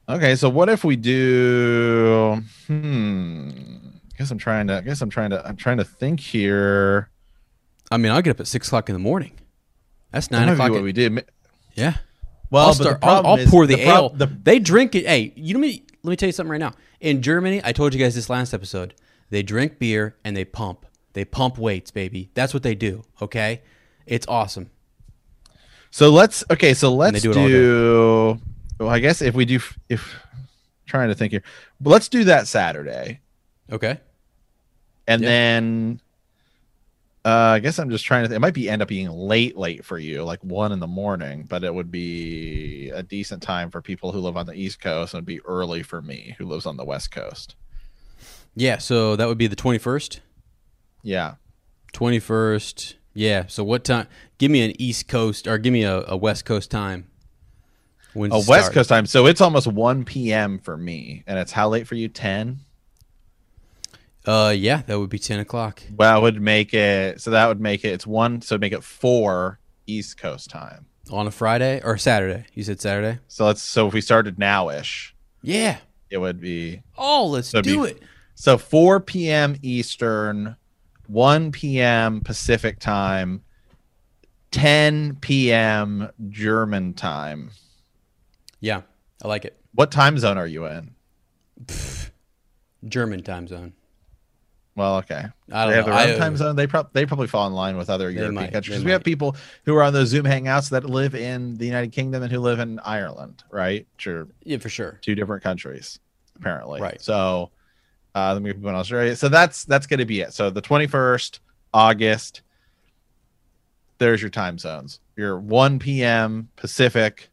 [0.09, 2.43] Okay, so what if we do?
[2.67, 3.51] Hmm.
[4.13, 4.79] I guess I'm trying to.
[4.79, 5.47] I guess I'm trying to.
[5.47, 7.11] I'm trying to think here.
[7.93, 9.39] I mean, I'll get up at six o'clock in the morning.
[10.11, 10.73] That's nine o'clock.
[10.73, 11.25] What at, we did.
[11.75, 11.99] Yeah.
[12.51, 14.09] Well, I'll, start, I'll, I'll pour the, the ale.
[14.09, 15.07] the, they drink it.
[15.07, 15.85] Hey, you know me.
[16.03, 16.73] Let me tell you something right now.
[16.99, 18.95] In Germany, I told you guys this last episode.
[19.31, 20.87] They drink beer and they pump.
[21.13, 22.31] They pump weights, baby.
[22.35, 23.05] That's what they do.
[23.23, 23.63] Okay,
[24.07, 24.71] it's awesome.
[25.95, 26.75] So let's okay.
[26.75, 27.33] So let's do.
[27.33, 28.39] do
[28.81, 30.13] well, I guess if we do, if
[30.87, 31.45] trying to think here,
[31.81, 33.21] but let's do that Saturday.
[33.71, 34.01] Okay.
[35.07, 35.29] And yep.
[35.29, 36.01] then,
[37.25, 38.29] uh, I guess I'm just trying to.
[38.29, 40.89] Th- it might be end up being late, late for you, like one in the
[40.89, 44.81] morning, but it would be a decent time for people who live on the East
[44.81, 47.55] Coast, and it'd be early for me who lives on the West Coast.
[48.57, 48.79] Yeah.
[48.79, 50.19] So that would be the 21st.
[51.05, 51.35] Yeah.
[51.93, 52.95] 21st.
[53.15, 53.45] Yeah.
[53.47, 54.09] So what time?
[54.39, 57.09] Give me an East Coast or give me a, a West Coast time.
[58.13, 59.07] When a West Coast time.
[59.07, 60.59] So it's almost 1 p.m.
[60.59, 61.25] for me.
[61.27, 62.09] And it's how late for you?
[62.09, 62.61] 10?
[64.27, 65.83] Uh, yeah, that would be 10 o'clock.
[65.97, 67.21] Well, would make it.
[67.21, 67.89] So that would make it.
[67.89, 68.41] It's one.
[68.41, 72.47] So make it four East Coast time on a Friday or Saturday.
[72.55, 73.19] You said Saturday.
[73.29, 73.63] So let's.
[73.63, 75.79] So if we started nowish, yeah,
[76.11, 76.83] it would be.
[76.97, 78.03] Oh, let's so do be, it.
[78.35, 79.57] So 4 p.m.
[79.63, 80.57] Eastern
[81.07, 82.21] 1 p.m.
[82.21, 83.43] Pacific time,
[84.51, 86.11] 10 p.m.
[86.29, 87.51] German time.
[88.61, 88.83] Yeah,
[89.23, 89.59] I like it.
[89.75, 90.95] What time zone are you in?
[92.87, 93.73] German time zone.
[94.77, 95.25] Well, okay.
[95.53, 95.95] I don't they have know.
[95.95, 96.57] their own I- time zone.
[96.57, 98.53] They, prob- they probably fall in line with other European might.
[98.53, 98.85] countries.
[98.85, 102.23] We have people who are on those Zoom hangouts that live in the United Kingdom
[102.25, 103.87] and who live in Ireland, right?
[103.99, 104.27] Sure.
[104.43, 104.99] Yeah, for sure.
[105.01, 106.01] two different countries
[106.37, 107.01] apparently Right.
[107.01, 107.53] so
[108.15, 110.63] uh let me people in australia so that's that's going to be it so the
[110.63, 111.39] 21st
[111.73, 112.43] august
[113.99, 117.29] there's your time zones your 1 p.m pacific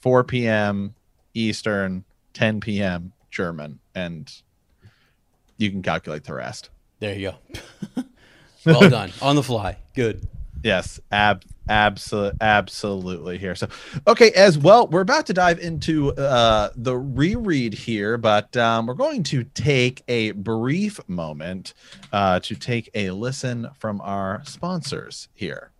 [0.00, 0.94] 4 p.m
[1.34, 4.42] eastern 10 p.m german and
[5.56, 6.70] you can calculate the rest
[7.02, 8.04] There you go.
[8.64, 9.10] well done.
[9.20, 9.76] On the fly.
[9.92, 10.28] Good.
[10.62, 13.54] Yes, ab absolutely absolutely here.
[13.54, 13.68] So
[14.06, 18.94] okay, as well, we're about to dive into uh the reread here, but um we're
[18.94, 21.74] going to take a brief moment
[22.12, 25.72] uh to take a listen from our sponsors here.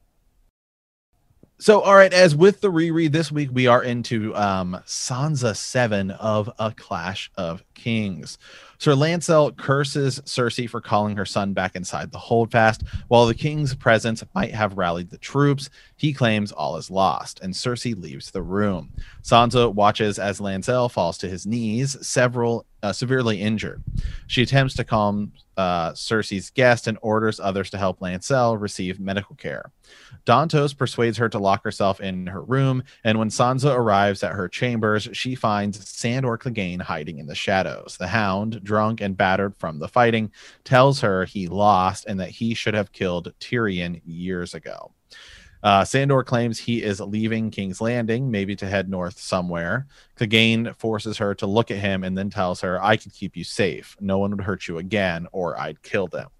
[1.62, 6.10] So, all right, as with the reread this week, we are into um, Sansa 7
[6.10, 8.36] of A Clash of Kings.
[8.82, 12.82] Sir Lancel curses Cersei for calling her son back inside the holdfast.
[13.06, 17.54] While the king's presence might have rallied the troops, he claims all is lost, and
[17.54, 18.92] Cersei leaves the room.
[19.22, 23.84] Sansa watches as Lancel falls to his knees, several uh, severely injured.
[24.26, 29.36] She attempts to calm uh, Cersei's guest and orders others to help Lancel receive medical
[29.36, 29.70] care.
[30.24, 34.48] Dantos persuades her to lock herself in her room, and when Sansa arrives at her
[34.48, 37.96] chambers, she finds Sandor Clegane hiding in the shadows.
[37.98, 40.30] The Hound, drunk and battered from the fighting,
[40.64, 44.92] tells her he lost and that he should have killed Tyrion years ago.
[45.62, 49.86] Uh, Sandor claims he is leaving King's Landing, maybe to head north somewhere.
[50.16, 53.44] Clegane forces her to look at him and then tells her, I could keep you
[53.44, 53.96] safe.
[54.00, 56.30] No one would hurt you again, or I'd kill them.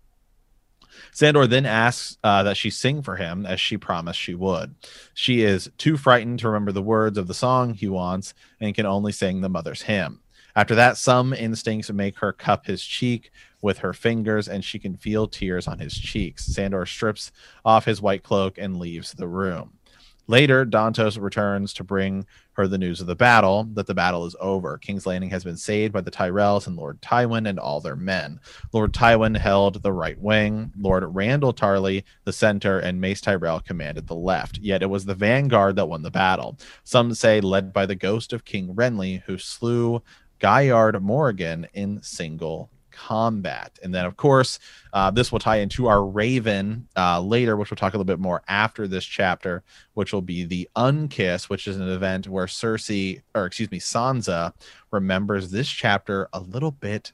[1.13, 4.75] Sandor then asks uh, that she sing for him as she promised she would.
[5.15, 8.87] She is too frightened to remember the words of the song he wants and can
[8.87, 10.21] only sing the mother's hymn.
[10.55, 13.31] After that, some instincts make her cup his cheek
[13.63, 16.45] with her fingers, and she can feel tears on his cheeks.
[16.45, 17.33] Sandor strips
[17.65, 19.79] off his white cloak and leaves the room.
[20.27, 24.37] Later, Dantos returns to bring her the news of the battle, that the battle is
[24.41, 24.79] over.
[24.79, 28.41] King's Landing has been saved by the Tyrells and Lord Tywin and all their men.
[28.73, 34.07] Lord Tywin held the right wing, Lord Randyll Tarley the center, and Mace Tyrell commanded
[34.07, 34.59] the left.
[34.59, 36.59] Yet it was the vanguard that won the battle.
[36.85, 40.03] Some say led by the ghost of King Renly, who slew
[40.39, 43.79] Guyard Morrigen in single combat.
[43.83, 44.59] And then, of course,
[44.93, 48.21] uh, this will tie into our Raven uh, later, which we'll talk a little bit
[48.21, 49.63] more after this chapter,
[49.95, 54.53] which will be the Unkiss, which is an event where Cersei, or excuse me, Sansa
[54.91, 57.13] remembers this chapter a little bit,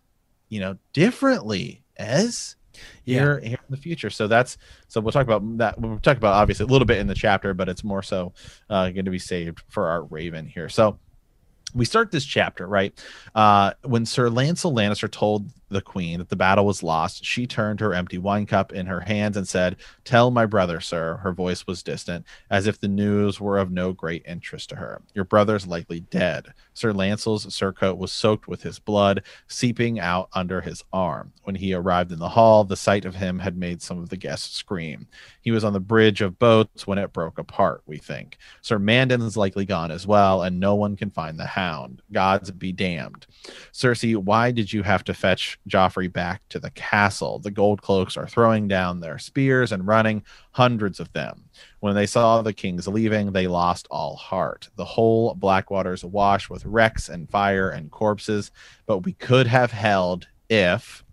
[0.49, 1.83] you know, differently.
[1.97, 2.55] As
[3.05, 5.81] here, here in the future, so that's so we'll talk about that.
[5.81, 8.33] We'll talk about obviously a little bit in the chapter, but it's more so
[8.71, 10.69] uh, going to be saved for our Raven here.
[10.69, 10.99] So
[11.75, 12.99] we start this chapter right
[13.35, 17.25] uh, when Sir Lancel Lannister told the Queen that the battle was lost.
[17.25, 21.19] She turned her empty wine cup in her hands and said, "Tell my brother, sir."
[21.19, 25.03] Her voice was distant, as if the news were of no great interest to her.
[25.15, 26.53] Your brother's likely dead.
[26.75, 31.33] Sir Lancel's surcoat was soaked with his blood, seeping out under his arm.
[31.43, 34.17] When he arrived in the hall, the sight of him had made some of the
[34.17, 35.09] guests scream.
[35.41, 37.83] He was on the bridge of boats when it broke apart.
[37.87, 42.03] We think Sir Mandon's likely gone as well, and no one can find the Hound.
[42.13, 43.27] Gods be damned.
[43.73, 47.39] Cersei, why did you have to fetch Joffrey back to the castle?
[47.39, 51.45] The gold cloaks are throwing down their spears and running, hundreds of them.
[51.81, 54.69] When they saw the kings leaving, they lost all heart.
[54.77, 58.51] The whole Blackwater's awash with wrecks and fire and corpses,
[58.87, 61.05] but we could have held if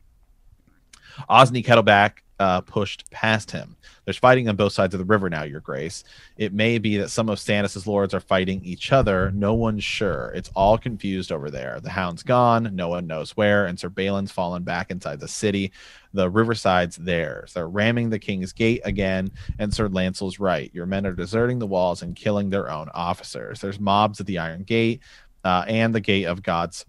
[1.29, 3.75] Osney Kettleback uh, pushed past him.
[4.03, 6.03] There's fighting on both sides of the river now, Your Grace.
[6.37, 9.31] It may be that some of Stannis' lords are fighting each other.
[9.31, 10.31] No one's sure.
[10.35, 11.79] It's all confused over there.
[11.79, 12.75] The Hound's gone.
[12.75, 13.65] No one knows where.
[13.65, 15.71] And Sir Balon's fallen back inside the city.
[16.13, 17.53] The riverside's theirs.
[17.53, 19.31] They're ramming the King's Gate again.
[19.57, 20.69] And Sir Lancel's right.
[20.73, 23.59] Your men are deserting the walls and killing their own officers.
[23.59, 25.01] There's mobs at the Iron Gate
[25.43, 26.85] uh, and the Gate of God's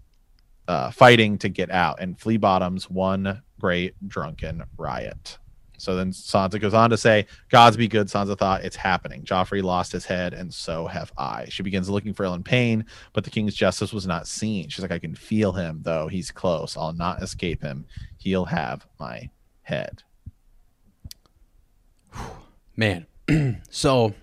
[0.67, 1.99] uh, fighting to get out.
[1.99, 5.37] And Flea Bottom's one great drunken riot.
[5.77, 9.23] So then Sansa goes on to say, Gods be good, Sansa thought, it's happening.
[9.23, 11.45] Joffrey lost his head, and so have I.
[11.49, 14.69] She begins looking for Ilyn Payne, but the king's justice was not seen.
[14.69, 16.07] She's like, I can feel him, though.
[16.07, 16.75] He's close.
[16.75, 17.85] I'll not escape him.
[18.17, 19.29] He'll have my
[19.61, 20.01] head.
[22.75, 23.05] Man.
[23.69, 24.13] so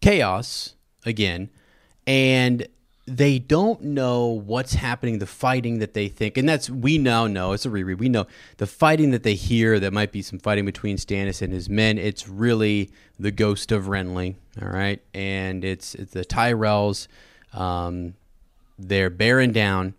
[0.00, 0.74] chaos
[1.06, 1.50] again.
[2.06, 2.66] And
[3.06, 7.52] they don't know what's happening, the fighting that they think, and that's we now know
[7.52, 7.98] it's a reread.
[7.98, 8.26] We know
[8.58, 11.98] the fighting that they hear that might be some fighting between Stannis and his men.
[11.98, 17.08] It's really the ghost of Renly, all right, and it's it's the Tyrells.
[17.52, 18.14] Um,
[18.78, 19.94] they're bearing down,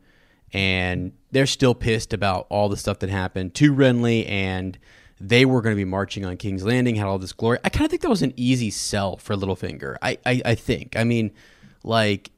[0.54, 4.78] and they're still pissed about all the stuff that happened to Renly, and
[5.20, 7.60] they were going to be marching on King's Landing, had all this glory.
[7.66, 9.98] I kind of think that was an easy sell for Littlefinger.
[10.02, 10.96] I, I I think.
[10.96, 11.32] I mean,
[11.84, 12.32] like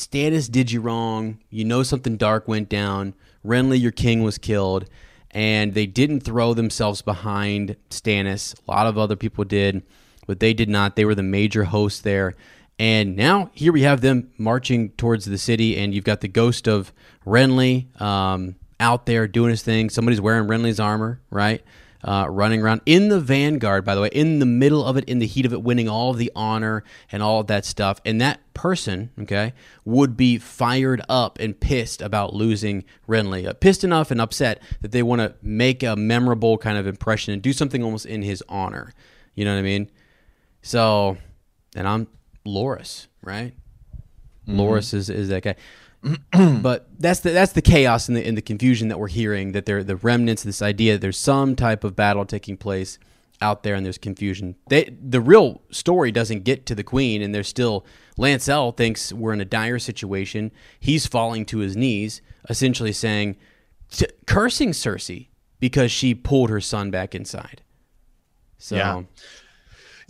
[0.00, 1.38] Stannis did you wrong.
[1.50, 3.14] You know something dark went down.
[3.44, 4.88] Renly, your king, was killed.
[5.30, 8.54] And they didn't throw themselves behind Stannis.
[8.66, 9.82] A lot of other people did,
[10.26, 10.96] but they did not.
[10.96, 12.34] They were the major hosts there.
[12.78, 16.66] And now here we have them marching towards the city, and you've got the ghost
[16.66, 16.92] of
[17.26, 19.90] Renly um, out there doing his thing.
[19.90, 21.62] Somebody's wearing Renly's armor, right?
[22.02, 25.18] uh, running around in the vanguard, by the way, in the middle of it, in
[25.18, 26.82] the heat of it, winning all of the honor
[27.12, 28.00] and all of that stuff.
[28.04, 29.54] And that person, okay,
[29.86, 34.92] would be fired up and pissed about losing Renly, uh, pissed enough and upset that
[34.92, 38.44] they want to make a memorable kind of impression and do something almost in his
[38.50, 38.92] honor.
[39.34, 39.90] You know what I mean?
[40.60, 41.16] So,
[41.74, 42.06] and I'm
[42.46, 43.54] Loras, right?
[44.46, 44.60] Mm-hmm.
[44.60, 45.56] Loras is, is that guy.
[46.60, 49.64] but that's the that's the chaos and the in the confusion that we're hearing that
[49.66, 52.98] there the remnants of this idea that there's some type of battle taking place
[53.42, 54.56] out there and there's confusion.
[54.68, 57.86] They, the real story doesn't get to the queen and there's still
[58.18, 60.52] Lancel thinks we're in a dire situation.
[60.78, 63.36] He's falling to his knees, essentially saying
[64.26, 67.62] cursing Cersei because she pulled her son back inside.
[68.58, 69.02] So yeah.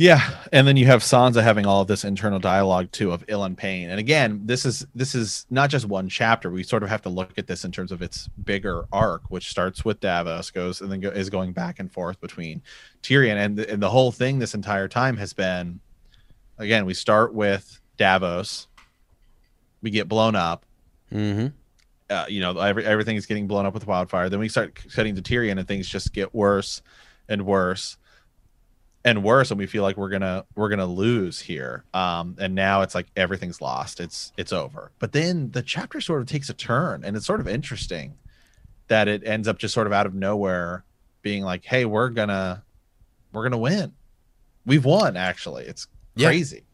[0.01, 3.55] Yeah, and then you have Sansa having all of this internal dialogue too of Ilyn
[3.55, 3.91] Payne.
[3.91, 6.51] And again, this is this is not just one chapter.
[6.51, 9.51] We sort of have to look at this in terms of its bigger arc, which
[9.51, 12.63] starts with Davos, goes and then go, is going back and forth between
[13.03, 15.81] Tyrion, and the, and the whole thing this entire time has been,
[16.57, 18.69] again, we start with Davos,
[19.83, 20.65] we get blown up.
[21.13, 21.49] Mm-hmm.
[22.09, 24.31] Uh, you know, every, everything is getting blown up with wildfire.
[24.31, 26.81] Then we start cutting to Tyrion, and things just get worse
[27.29, 27.99] and worse
[29.05, 31.85] and worse and we feel like we're gonna we're gonna lose here.
[31.95, 34.01] Um and now it's like everything's lost.
[34.01, 34.91] It's it's over.
[34.99, 38.15] But then the chapter sort of takes a turn and it's sort of interesting
[38.89, 40.85] that it ends up just sort of out of nowhere
[41.23, 42.63] being like hey we're gonna
[43.33, 43.93] we're gonna win.
[44.67, 45.65] We've won actually.
[45.65, 45.87] It's
[46.29, 46.65] crazy.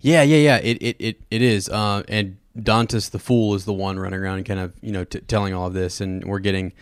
[0.00, 0.56] Yeah yeah yeah.
[0.56, 1.68] It it it, it is.
[1.68, 5.04] Uh and Dantos the fool is the one running around and kind of you know
[5.04, 6.72] t- telling all of this and we're getting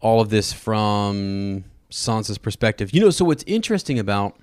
[0.00, 1.64] all of this from
[1.94, 2.92] Sansa's perspective.
[2.92, 4.36] You know, so what's interesting about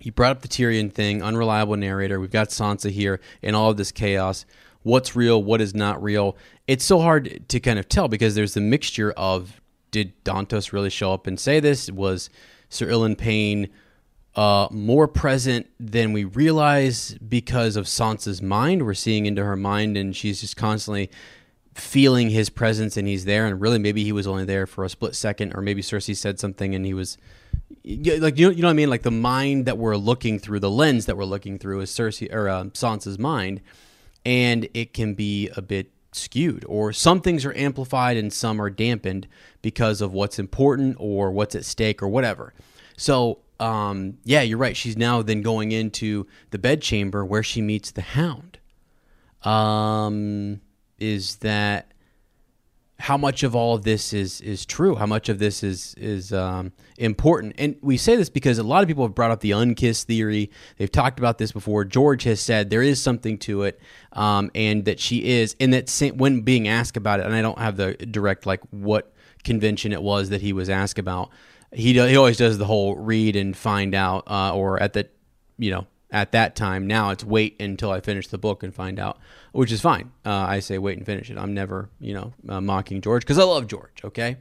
[0.00, 2.20] he brought up the Tyrion thing, unreliable narrator.
[2.20, 4.44] We've got Sansa here in all of this chaos.
[4.82, 5.42] What's real?
[5.42, 6.36] What is not real?
[6.68, 10.90] It's so hard to kind of tell because there's the mixture of did Dantos really
[10.90, 11.90] show up and say this?
[11.90, 12.30] Was
[12.68, 13.70] Sir Ilyn Payne
[14.36, 18.84] uh, more present than we realize because of Sansa's mind?
[18.84, 21.10] We're seeing into her mind, and she's just constantly
[21.80, 24.88] feeling his presence and he's there and really maybe he was only there for a
[24.88, 27.18] split second or maybe Cersei said something and he was
[27.84, 28.90] like you know, you know what I mean?
[28.90, 32.32] Like the mind that we're looking through the lens that we're looking through is Cersei
[32.32, 33.60] or uh, Sansa's mind
[34.24, 38.70] and it can be a bit skewed or some things are amplified and some are
[38.70, 39.28] dampened
[39.62, 42.54] because of what's important or what's at stake or whatever.
[42.96, 44.76] So um, yeah you're right.
[44.76, 48.58] She's now then going into the bedchamber where she meets the hound.
[49.42, 50.60] Um
[50.98, 51.92] is that
[53.00, 54.96] how much of all of this is is true?
[54.96, 57.54] How much of this is is um, important?
[57.58, 60.50] And we say this because a lot of people have brought up the unkiss theory.
[60.76, 61.84] They've talked about this before.
[61.84, 63.80] George has said there is something to it,
[64.12, 65.54] um, and that she is.
[65.60, 69.12] And that when being asked about it, and I don't have the direct like what
[69.44, 71.30] convention it was that he was asked about.
[71.72, 75.08] He do, he always does the whole read and find out, uh, or at the
[75.56, 76.86] you know at that time.
[76.86, 79.18] Now it's wait until I finish the book and find out,
[79.52, 80.12] which is fine.
[80.24, 81.38] Uh, I say wait and finish it.
[81.38, 84.00] I'm never, you know, uh, mocking George because I love George.
[84.04, 84.36] Okay,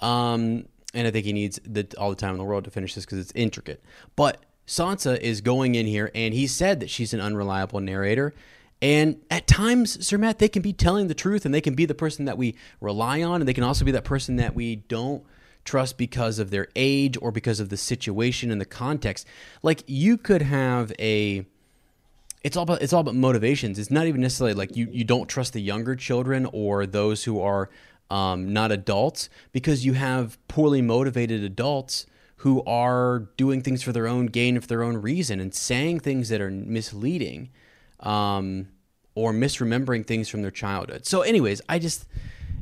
[0.00, 2.94] um, and I think he needs the, all the time in the world to finish
[2.94, 3.82] this because it's intricate.
[4.16, 8.34] But Sansa is going in here, and he said that she's an unreliable narrator.
[8.80, 11.84] And at times, Sir Matt, they can be telling the truth, and they can be
[11.84, 14.76] the person that we rely on, and they can also be that person that we
[14.76, 15.24] don't
[15.68, 19.26] trust because of their age or because of the situation and the context.
[19.62, 21.44] Like you could have a
[22.42, 23.78] it's all about it's all about motivations.
[23.78, 27.40] It's not even necessarily like you you don't trust the younger children or those who
[27.42, 27.68] are
[28.10, 34.06] um, not adults because you have poorly motivated adults who are doing things for their
[34.06, 37.50] own gain for their own reason and saying things that are misleading
[38.00, 38.68] um,
[39.14, 41.04] or misremembering things from their childhood.
[41.04, 42.06] So, anyways, I just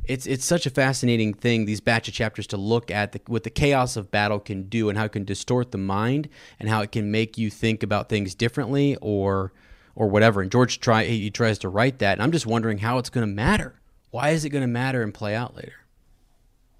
[0.07, 3.43] it's it's such a fascinating thing these batch of chapters to look at the, what
[3.43, 6.81] the chaos of battle can do and how it can distort the mind and how
[6.81, 9.51] it can make you think about things differently or
[9.95, 10.41] or whatever.
[10.41, 13.27] And George try he tries to write that, and I'm just wondering how it's going
[13.27, 13.75] to matter.
[14.11, 15.73] Why is it going to matter and play out later?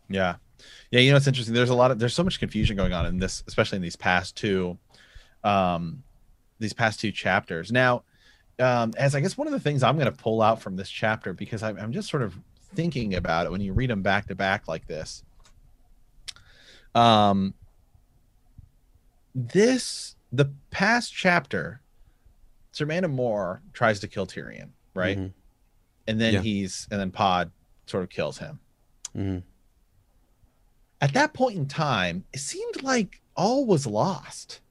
[0.09, 0.35] Yeah,
[0.91, 1.01] yeah.
[1.01, 1.53] You know, it's interesting.
[1.53, 3.97] There's a lot of there's so much confusion going on in this, especially in these
[3.97, 4.77] past two,
[5.43, 6.03] um,
[6.59, 7.71] these past two chapters.
[7.71, 8.03] Now,
[8.59, 10.89] um, as I guess one of the things I'm going to pull out from this
[10.89, 12.35] chapter because I'm, I'm just sort of
[12.75, 15.23] thinking about it when you read them back to back like this.
[16.95, 17.53] Um,
[19.35, 21.81] this the past chapter,
[22.71, 25.17] Sir Mandon Moore tries to kill Tyrion, right?
[25.17, 25.33] Mhm.
[26.07, 26.41] And then Yeah.
[26.41, 27.51] he's and then Pod
[27.85, 28.59] sort of kills him.
[29.15, 29.39] Mm-hmm.
[31.01, 34.61] At that point in time, it seemed like all was lost.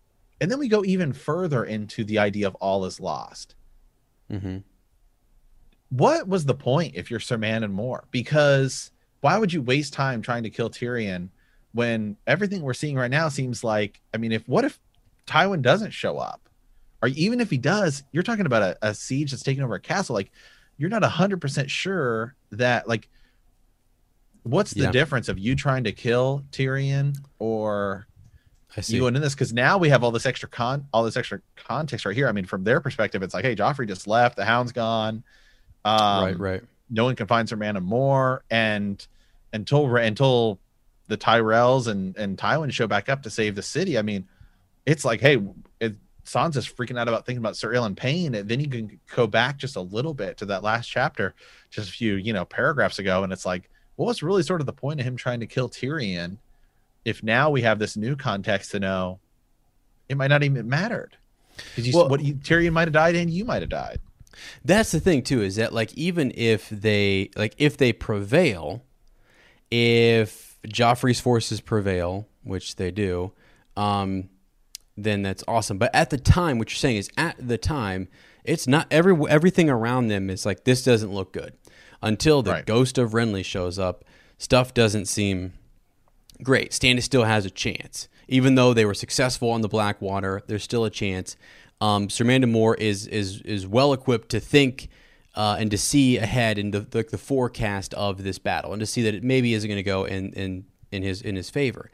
[0.41, 3.55] And then we go even further into the idea of all is lost.
[4.31, 4.59] Mm-hmm.
[5.91, 8.05] What was the point if you're Sir Mandon Moore?
[8.11, 11.29] Because why would you waste time trying to kill Tyrion
[11.73, 14.79] when everything we're seeing right now seems like I mean, if what if
[15.27, 16.41] Tywin doesn't show up?
[17.03, 19.81] Or even if he does, you're talking about a, a siege that's taking over a
[19.81, 20.15] castle.
[20.15, 20.31] Like
[20.77, 23.09] you're not hundred percent sure that like
[24.43, 24.91] what's the Yeah.
[24.93, 28.07] difference of you trying to kill Tyrion or
[28.77, 28.95] I see.
[28.95, 31.41] you going in this because now we have all this extra con all this extra
[31.57, 32.29] context right here.
[32.29, 35.23] I mean, from their perspective, it's like, hey, Joffrey just left, the hound's gone.
[35.87, 36.63] Um, right, right.
[36.91, 39.07] no one can find Sir Mandon Moore, and
[39.53, 40.59] until until
[41.09, 43.99] the Tyrells and and Tywin show back up to save the city.
[43.99, 44.27] I mean,
[44.85, 45.41] it's like, hey,
[45.81, 45.95] it,
[46.25, 49.57] Sansa's freaking out about thinking about Sir Ilyn Payne, and then you can go back
[49.59, 51.35] just a little bit to that last chapter,
[51.71, 54.67] just a few you know paragraphs ago, and it's like, what was really sort of
[54.67, 56.39] the point of him trying to kill Tyrion?
[57.05, 59.21] If now we have this new context to know,
[60.09, 61.17] it might not even mattered
[61.57, 64.01] because you Well- what you, Tyrion might have died and you might have died.
[64.65, 68.83] That's the thing too, is that like even if they like if they prevail,
[69.71, 73.33] if Joffrey's forces prevail, which they do,
[73.77, 74.29] um,
[74.97, 75.79] then that's awesome.
[75.79, 78.09] But at the time, what you're saying is at the time,
[78.45, 81.55] it's not every everything around them is like this doesn't look good
[82.03, 82.67] until the Right.
[82.67, 84.05] ghost of Renly shows up.
[84.39, 85.55] Stuff doesn't seem
[86.43, 86.71] great.
[86.71, 90.43] Stannis still has a chance, even though they were successful on the Blackwater.
[90.47, 91.37] There's still a chance.
[91.81, 94.89] Um, Sir Mandon Moore is is is well equipped to think
[95.35, 98.87] uh, and to see ahead in the, the the forecast of this battle, and to
[98.87, 101.91] see that it maybe isn't going to go in in in his in his favor.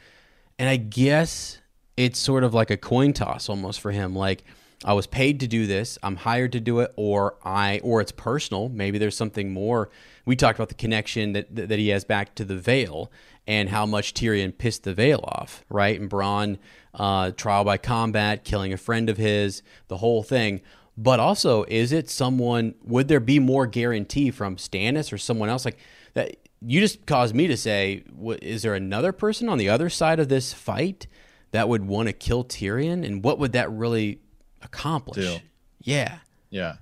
[0.58, 1.58] And I guess
[1.96, 4.14] it's sort of like a coin toss almost for him.
[4.14, 4.44] Like
[4.84, 8.12] I was paid to do this, I'm hired to do it, or I or it's
[8.12, 8.68] personal.
[8.68, 9.90] Maybe there's something more.
[10.24, 13.10] We talked about the connection that that he has back to the Vale
[13.46, 15.98] and how much Tyrion pissed the Vale off, right?
[16.00, 16.58] And Bronn,
[16.94, 20.60] uh, trial by combat, killing a friend of his, the whole thing.
[20.96, 22.74] But also, is it someone?
[22.84, 25.78] Would there be more guarantee from Stannis or someone else like
[26.14, 26.36] that?
[26.60, 28.04] You just caused me to say,
[28.40, 31.08] is there another person on the other side of this fight
[31.50, 34.20] that would want to kill Tyrion, and what would that really
[34.62, 35.16] accomplish?
[35.24, 35.38] Do.
[35.82, 36.18] Yeah,
[36.50, 36.76] Yeah.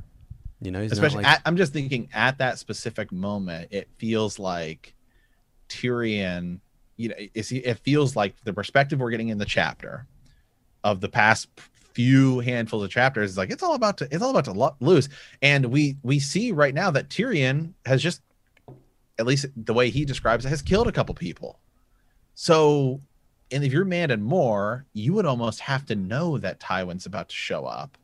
[0.61, 4.93] you know, especially like, at, i'm just thinking at that specific moment it feels like
[5.71, 6.61] tyrion
[6.97, 10.07] you know it feels like the perspective we're getting in the chapter
[10.85, 11.49] of the past
[11.93, 14.77] few handfuls of chapters is like it's all about to it's all about to lo-
[14.81, 15.09] lose.
[15.43, 18.23] And we we see right now that tyrion has just
[19.19, 21.59] at least the way he describes it has killed a couple people.
[22.35, 23.01] So
[23.51, 27.35] and if you're Mandon Moore you would almost have to know that tywin's about to
[27.35, 27.99] show up.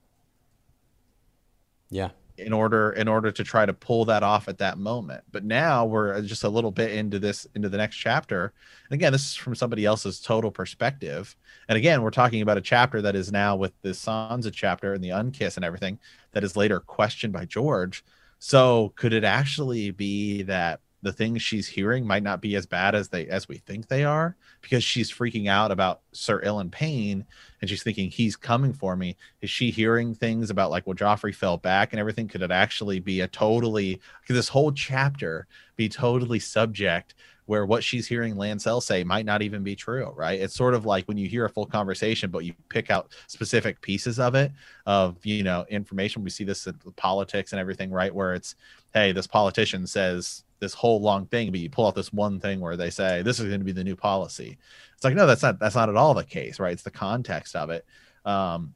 [1.88, 5.24] Yeah, in order in order to try to pull that off at that moment.
[5.32, 8.52] But now we're uh, just a little bit into this into the next chapter.
[8.88, 11.36] And again this is from somebody else's total perspective.
[11.68, 15.02] And again we're talking about a chapter that is now with the sansa chapter and
[15.02, 15.98] the unkiss and everything
[16.32, 18.04] that is later questioned by george.
[18.38, 22.92] So could it actually be that the things she's hearing might not be as bad
[22.96, 27.24] as they as we think they are because she's freaking out about sir Ilyn Payne
[27.60, 29.16] and she's thinking he's coming for me.
[29.40, 32.26] Is she hearing things about like well joffrey fell back and everything?
[32.26, 37.14] Could it actually be a totally could this whole chapter be totally subject
[37.44, 40.40] where what she's hearing lancel say might not even be true right?
[40.40, 43.80] It's sort of like when you hear a full conversation but you pick out specific
[43.80, 44.50] pieces of it
[44.86, 46.24] of you know information.
[46.24, 48.12] We see this in politics and everything right?
[48.12, 48.56] Where it's
[48.92, 52.60] hey this politician says this whole long thing but you pull out this one thing
[52.60, 54.58] where they say this is going to be the new policy.
[54.94, 56.72] It's like no that's not that's not at all the case right?
[56.72, 57.84] It's the context of it.
[58.24, 58.74] Um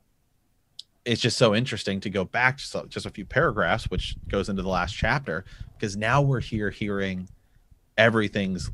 [1.04, 4.62] it's just so interesting to go back just just a few paragraphs which goes into
[4.62, 7.28] the last chapter because now we're here hearing
[7.96, 8.70] everything's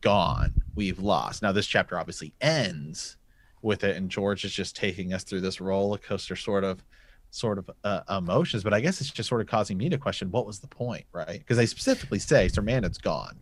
[0.00, 0.54] gone.
[0.74, 1.42] We've lost.
[1.42, 3.16] Now this chapter obviously ends
[3.60, 6.84] with it and george is just taking us through this roller coaster sort of
[7.30, 10.30] sort of uh, emotions but i guess it's just sort of causing me to question
[10.30, 13.38] what was the point right because they specifically say sir Mandon's gone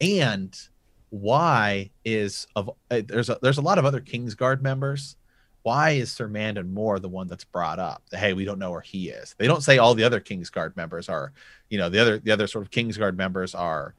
[0.00, 0.56] and
[1.10, 5.16] why is of uh, there's a there's a lot of other kingsguard members
[5.68, 8.02] why is Sir Mandon Moore the one that's brought up?
[8.10, 9.34] Hey, we don't know where he is.
[9.36, 11.32] They don't say all the other Kingsguard members are,
[11.68, 13.94] you know, the other the other sort of Kingsguard members are,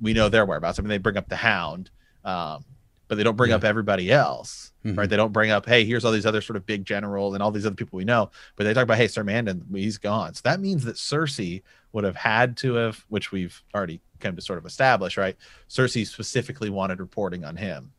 [0.00, 0.78] we know their whereabouts.
[0.78, 1.90] I mean, they bring up the Hound,
[2.24, 2.64] um,
[3.12, 3.56] but they don't bring yeah.
[3.56, 4.98] up everybody else, mm-hmm.
[4.98, 5.06] right?
[5.06, 7.50] They don't bring up, hey, here's all these other sort of big generals and all
[7.50, 10.32] these other people we know, but they talk about, hey, Sir Mandon, he's gone.
[10.32, 11.60] So that means that Cersei
[11.92, 15.36] would have had to have, which we've already come to sort of establish, right?
[15.68, 17.92] Cersei specifically wanted reporting on him.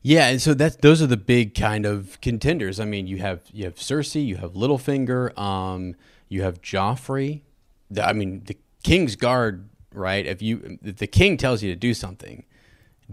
[0.00, 2.80] Yeah, and so that's those are the big kind of contenders.
[2.80, 5.96] I mean, you have you have Cersei, you have Littlefinger, um,
[6.30, 7.42] you have Joffrey.
[7.90, 10.24] The, I mean, the King's Guard, right?
[10.24, 12.46] If you if the king tells you to do something,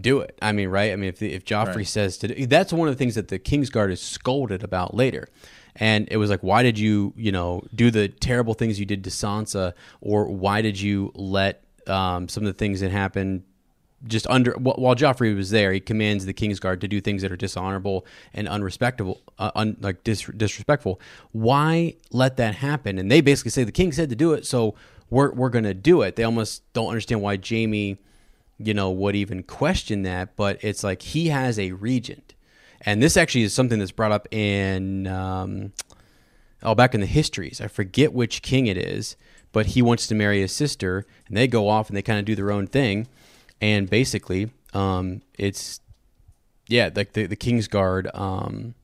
[0.00, 0.38] do it.
[0.42, 0.92] I mean, right?
[0.92, 1.86] I mean, if the, if Joffrey right.
[1.86, 4.94] says to, do, that's one of the things that the King's Guard is scolded about
[4.94, 5.28] later.
[5.74, 9.04] And it was like, why did you, you know, do the terrible things you did
[9.04, 13.42] to Sansa, or why did you let um, some of the things that happened
[14.06, 17.36] just under while Joffrey was there, he commands the Kingsguard to do things that are
[17.36, 21.00] dishonorable and unrespectable, uh, un, like dis, disrespectful.
[21.32, 22.98] Why let that happen?
[22.98, 24.74] And they basically say the king said to do it, so
[25.10, 26.16] we're we're gonna do it.
[26.16, 27.98] They almost don't understand why Jaime,
[28.58, 30.36] you know, would even question that.
[30.36, 32.34] But it's like he has a regent,
[32.80, 35.72] and this actually is something that's brought up in um,
[36.62, 37.60] oh back in the histories.
[37.60, 39.16] I forget which king it is,
[39.52, 42.24] but he wants to marry his sister, and they go off and they kind of
[42.24, 43.08] do their own thing
[43.60, 45.80] and basically, um, it's
[46.68, 48.10] yeah, like the the King's Guard.
[48.12, 48.74] Um,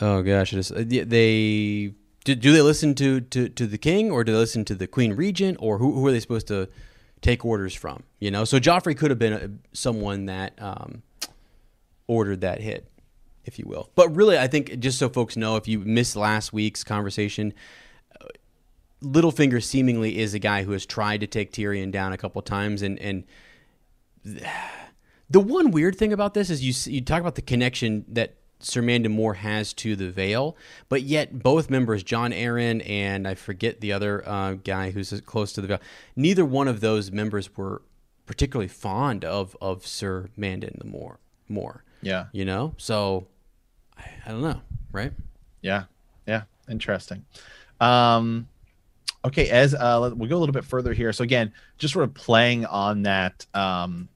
[0.00, 4.32] oh gosh, uh, they do, do they listen to, to to the king or do
[4.32, 6.68] they listen to the queen regent or who who are they supposed to
[7.22, 8.02] take orders from?
[8.20, 11.02] You know, so Joffrey could have been a, someone that um,
[12.06, 12.86] ordered that hit,
[13.44, 13.90] if you will.
[13.94, 17.54] But really, I think just so folks know, if you missed last week's conversation,
[19.02, 22.82] Littlefinger seemingly is a guy who has tried to take Tyrion down a couple times,
[22.82, 23.24] and and
[25.30, 28.82] the one weird thing about this is you you talk about the connection that Sir
[28.82, 30.56] Mandon Moore has to the Vale,
[30.88, 35.52] but yet both members, Jon Arryn and I forget the other uh, guy who's close
[35.54, 35.80] to the Vale,
[36.16, 37.82] neither one of those members were
[38.26, 41.18] particularly fond of of Sir Mandon the Moore.
[41.48, 43.26] Moore, yeah, you know, so
[43.98, 44.60] I, I don't know,
[44.92, 45.12] right?
[45.60, 45.84] Yeah,
[46.26, 47.24] yeah, interesting.
[47.80, 48.48] Um,
[49.24, 51.12] Okay, as uh, we'll go a little bit further here.
[51.12, 54.08] So again, just sort of playing on that, um,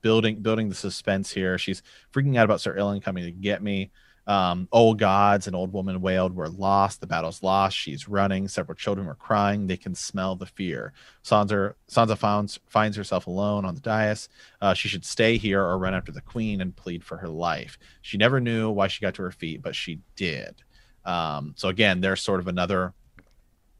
[0.00, 1.58] building building the suspense here.
[1.58, 1.82] She's
[2.12, 3.90] freaking out about Sir Ilyn coming to get me.
[4.26, 7.00] Um, old gods, an old woman wailed, "We're lost.
[7.00, 8.46] The battle's lost." She's running.
[8.48, 9.66] Several children were crying.
[9.66, 10.92] They can smell the fear.
[11.24, 14.28] Sansa Sansa finds finds herself alone on the dais.
[14.60, 17.78] Uh, she should stay here or run after the queen and plead for her life.
[18.02, 20.62] She never knew why she got to her feet, but she did.
[21.04, 22.94] Um, so again, there's sort of another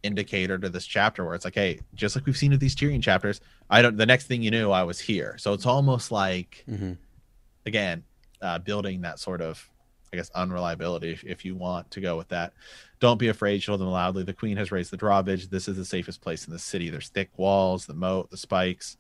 [0.02, 3.02] indicator to this chapter where it's like, hey, just like we've seen with these Tyrion
[3.02, 3.40] chapters,
[3.70, 3.96] I don't.
[3.96, 5.36] The next thing you knew, I was here.
[5.38, 6.92] So it's almost like, mm-hmm.
[7.66, 8.02] again,
[8.42, 9.66] uh, building that sort of,
[10.12, 12.52] I guess, unreliability, if, if, you want to go with that.
[12.98, 13.62] Don't be afraid.
[13.62, 14.24] Show them loudly.
[14.24, 15.48] The queen has raised the drawbridge.
[15.48, 16.90] This is the safest place in the city.
[16.90, 18.96] There's thick walls, the moat, the spikes.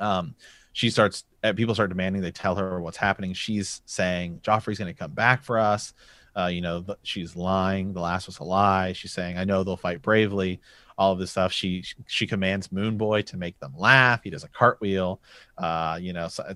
[0.00, 0.34] Um,
[0.72, 1.24] she starts.
[1.42, 2.22] Uh, people start demanding.
[2.22, 3.34] They tell her what's happening.
[3.34, 5.92] She's saying Joffrey's going to come back for us
[6.36, 7.92] uh, you know, she's lying.
[7.92, 8.92] The last was a lie.
[8.92, 10.60] She's saying, "I know they'll fight bravely."
[10.96, 11.52] All of this stuff.
[11.52, 14.22] She she commands Moon Boy to make them laugh.
[14.22, 15.20] He does a cartwheel.
[15.58, 16.54] Uh, you know, so,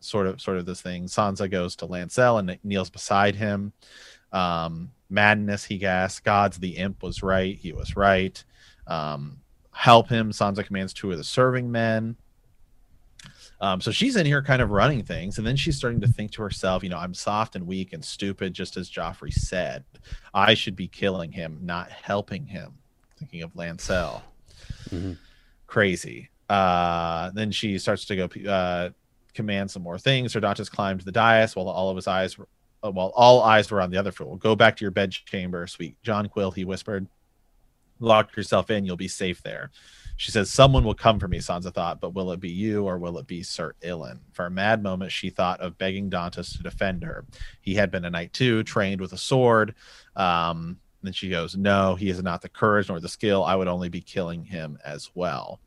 [0.00, 1.04] sort of sort of this thing.
[1.04, 3.72] Sansa goes to Lancel and kneels beside him.
[4.32, 6.20] Um, madness, he gasps.
[6.20, 7.56] God's the imp was right.
[7.56, 8.42] He was right.
[8.86, 9.40] Um,
[9.72, 10.32] help him.
[10.32, 12.16] Sansa commands two of the serving men.
[13.60, 16.30] Um, so she's in here kind of running things, and then she's starting to think
[16.32, 19.84] to herself, you know, I'm soft and weak and stupid, just as Joffrey said.
[20.32, 22.78] I should be killing him, not helping him.
[23.18, 24.22] Thinking of Lancel.
[24.88, 25.12] Mm-hmm.
[25.66, 26.30] Crazy.
[26.48, 28.90] Uh, then she starts to go uh,
[29.34, 30.32] command some more things.
[30.32, 32.48] Sir Dantos climbed the dais while all of his eyes were,
[32.82, 34.36] uh, while all eyes were on the other fool.
[34.36, 37.06] Go back to your bed chamber, sweet Jonquil, he whispered.
[37.98, 39.70] Lock yourself in, you'll be safe there.
[40.20, 42.98] She says, Someone will come for me, Sansa thought, but will it be you or
[42.98, 44.18] will it be Sir Ilyn?
[44.32, 47.24] For a mad moment, she thought of begging Dantos to defend her.
[47.62, 49.74] He had been a knight too, trained with a sword.
[50.16, 53.44] Um, then she goes, No, he has not the courage nor the skill.
[53.44, 55.58] I would only be killing him as well.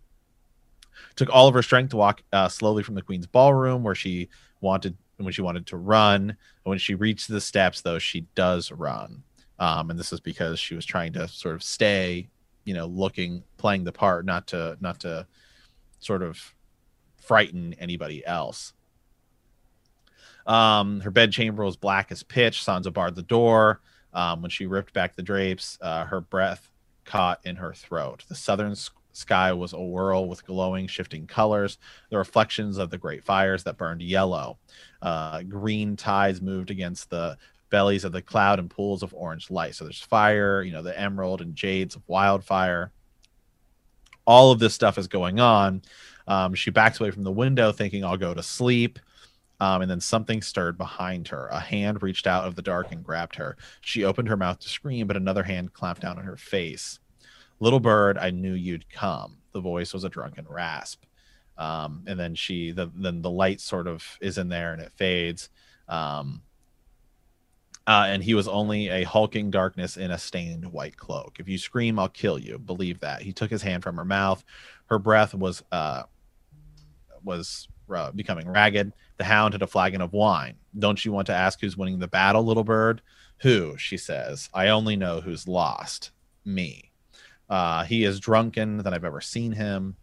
[1.16, 4.30] Took all of her strength to walk uh, slowly from the queen's ballroom where she
[4.62, 6.38] wanted when she wanted to run.
[6.62, 9.24] When she reached the steps, though, she does run.
[9.58, 12.30] Um, and this is because she was trying to sort of stay
[12.66, 15.28] you know looking playing the part not to not to
[16.00, 16.54] sort of
[17.18, 18.74] frighten anybody else.
[20.46, 22.62] Um her bedchamber was black as pitch.
[22.62, 23.82] Sansa barred the door
[24.14, 26.70] um, when she ripped back the drapes uh, her breath
[27.06, 28.24] caught in her throat.
[28.28, 28.76] The southern
[29.14, 31.78] sky was a whirl with glowing, shifting colors,
[32.10, 34.58] the reflections of the great fires that burned yellow.
[35.02, 37.38] Uh, green tides moved against the
[37.74, 39.74] bellies of the cloud and pools of orange light.
[39.74, 42.92] So there's fire, you know, the emerald and jades of wildfire.
[44.26, 45.82] All of this stuff is going on.
[46.28, 49.00] Um, she backs away from the window, thinking, I'll go to sleep.
[49.60, 51.48] Um, and then something stirred behind her.
[51.48, 53.58] A hand reached out of the dark and grabbed her.
[53.82, 57.00] She opened her mouth to scream, but another hand clamped down on her face.
[57.60, 59.38] Little bird, I knew you'd come.
[59.52, 61.06] The voice was a drunken rasp.
[61.58, 64.92] Um, and then she, the, then the light sort of is in there and it
[64.96, 65.50] fades.
[65.88, 66.44] Um,
[67.86, 71.38] uh, and he was only a hulking darkness in a stained white cloak.
[71.40, 72.58] If you scream, I'll kill you.
[72.58, 73.22] Believe that.
[73.22, 74.44] He took his hand from her mouth.
[74.86, 76.04] Her breath was uh,
[77.24, 78.94] was uh, becoming ragged.
[79.18, 80.56] The hound had a flagon of wine.
[80.78, 83.02] Don't you want to ask who's winning the battle, little bird?
[83.40, 83.78] Who?
[83.78, 84.50] She says.
[84.54, 86.12] I only know who's lost.
[86.46, 86.92] Me.
[87.50, 89.96] Uh, he is drunken than I've ever seen him.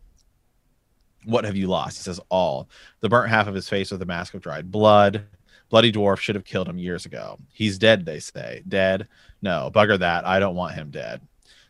[1.24, 1.98] What have you lost?
[1.98, 2.68] He says, All.
[3.00, 5.26] The burnt half of his face with a mask of dried blood.
[5.70, 7.38] Bloody Dwarf should have killed him years ago.
[7.52, 8.62] He's dead, they say.
[8.68, 9.08] Dead?
[9.40, 10.26] No, bugger that.
[10.26, 11.22] I don't want him dead.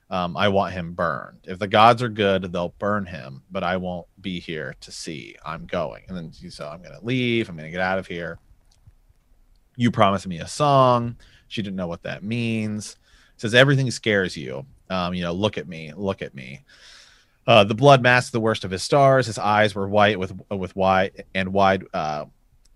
[0.09, 1.39] Um, I want him burned.
[1.45, 5.37] If the gods are good, they'll burn him, but I won't be here to see.
[5.45, 6.03] I'm going.
[6.09, 7.49] And then so I'm going to leave.
[7.49, 8.39] I'm going to get out of here.
[9.77, 11.17] You promised me a song.
[11.47, 12.97] She didn't know what that means.
[13.37, 14.67] Says everything scares you.
[14.89, 16.63] Um, you know, look at me, look at me.
[17.47, 19.27] Uh, the blood masked the worst of his stars.
[19.27, 22.27] His eyes were white with with wide and wide uh,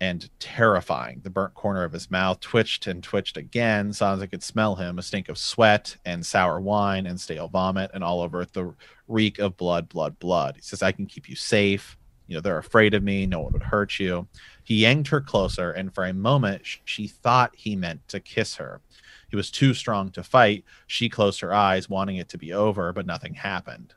[0.01, 1.21] and terrifying.
[1.23, 3.93] The burnt corner of his mouth twitched and twitched again.
[3.93, 7.91] Sounds Sansa could smell him, a stink of sweat and sour wine and stale vomit,
[7.95, 8.75] and all over the
[9.09, 10.57] reek of blood, blood, blood.
[10.57, 11.97] He says, I can keep you safe.
[12.27, 13.27] You know, they're afraid of me.
[13.27, 14.27] No one would hurt you.
[14.63, 18.81] He yanked her closer, and for a moment, she thought he meant to kiss her.
[19.29, 20.65] He was too strong to fight.
[20.87, 23.95] She closed her eyes, wanting it to be over, but nothing happened.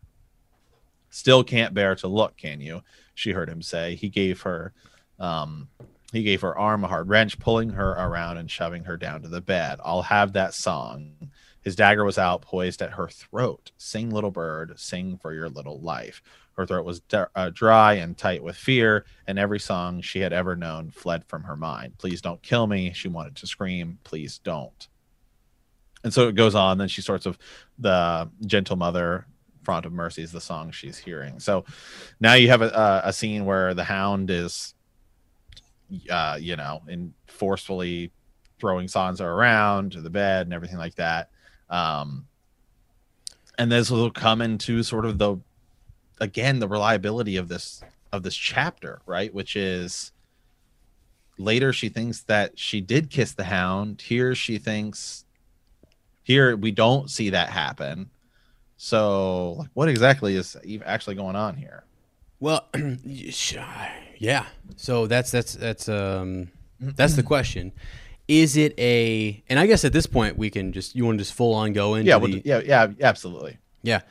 [1.10, 2.82] Still can't bear to look, can you?
[3.16, 3.96] She heard him say.
[3.96, 4.74] He gave her
[5.20, 5.70] um,
[6.14, 9.28] he gave her arm a hard wrench, pulling her around and shoving her down to
[9.28, 9.80] the bed.
[9.84, 11.32] I'll have that song.
[11.62, 13.72] His dagger was out, poised at her throat.
[13.78, 16.22] Sing, little bird, sing for your little life.
[16.54, 20.56] Her throat was uh, dry and tight with fear, and every song she had ever
[20.56, 21.98] known fled from her mind.
[21.98, 22.94] Please don't kill me.
[22.94, 24.88] She wanted to scream, Please don't.
[26.04, 26.78] And so it goes on.
[26.78, 27.38] Then she starts of
[27.78, 29.26] the gentle mother
[29.64, 31.42] front of mercy is the song she's hearing.
[31.42, 31.66] So
[32.22, 34.74] now you have a, a scene where the hound is
[36.10, 38.12] uh, you know, and forcefully
[38.60, 41.30] throwing Sansa around to the bed and everything like that.
[41.70, 42.28] Um,
[43.58, 45.38] and this will come into sort of the
[46.20, 47.82] again the reliability of this
[48.12, 49.34] of this chapter, right?
[49.34, 50.12] Which is
[51.38, 54.02] later she thinks that she did kiss the hound.
[54.02, 55.26] Here she thinks
[56.24, 58.10] here we don't see that happen.
[58.78, 61.87] So, like, what exactly is actually going on here?
[62.40, 62.68] Well,
[63.04, 64.46] yeah.
[64.76, 67.72] So that's that's that's um that's the question.
[68.28, 69.42] Is it a?
[69.50, 71.74] And I guess at this point we can just you want to just full on
[71.74, 73.58] go into yeah, the, yeah, yeah, absolutely.
[73.84, 74.02] Yeah.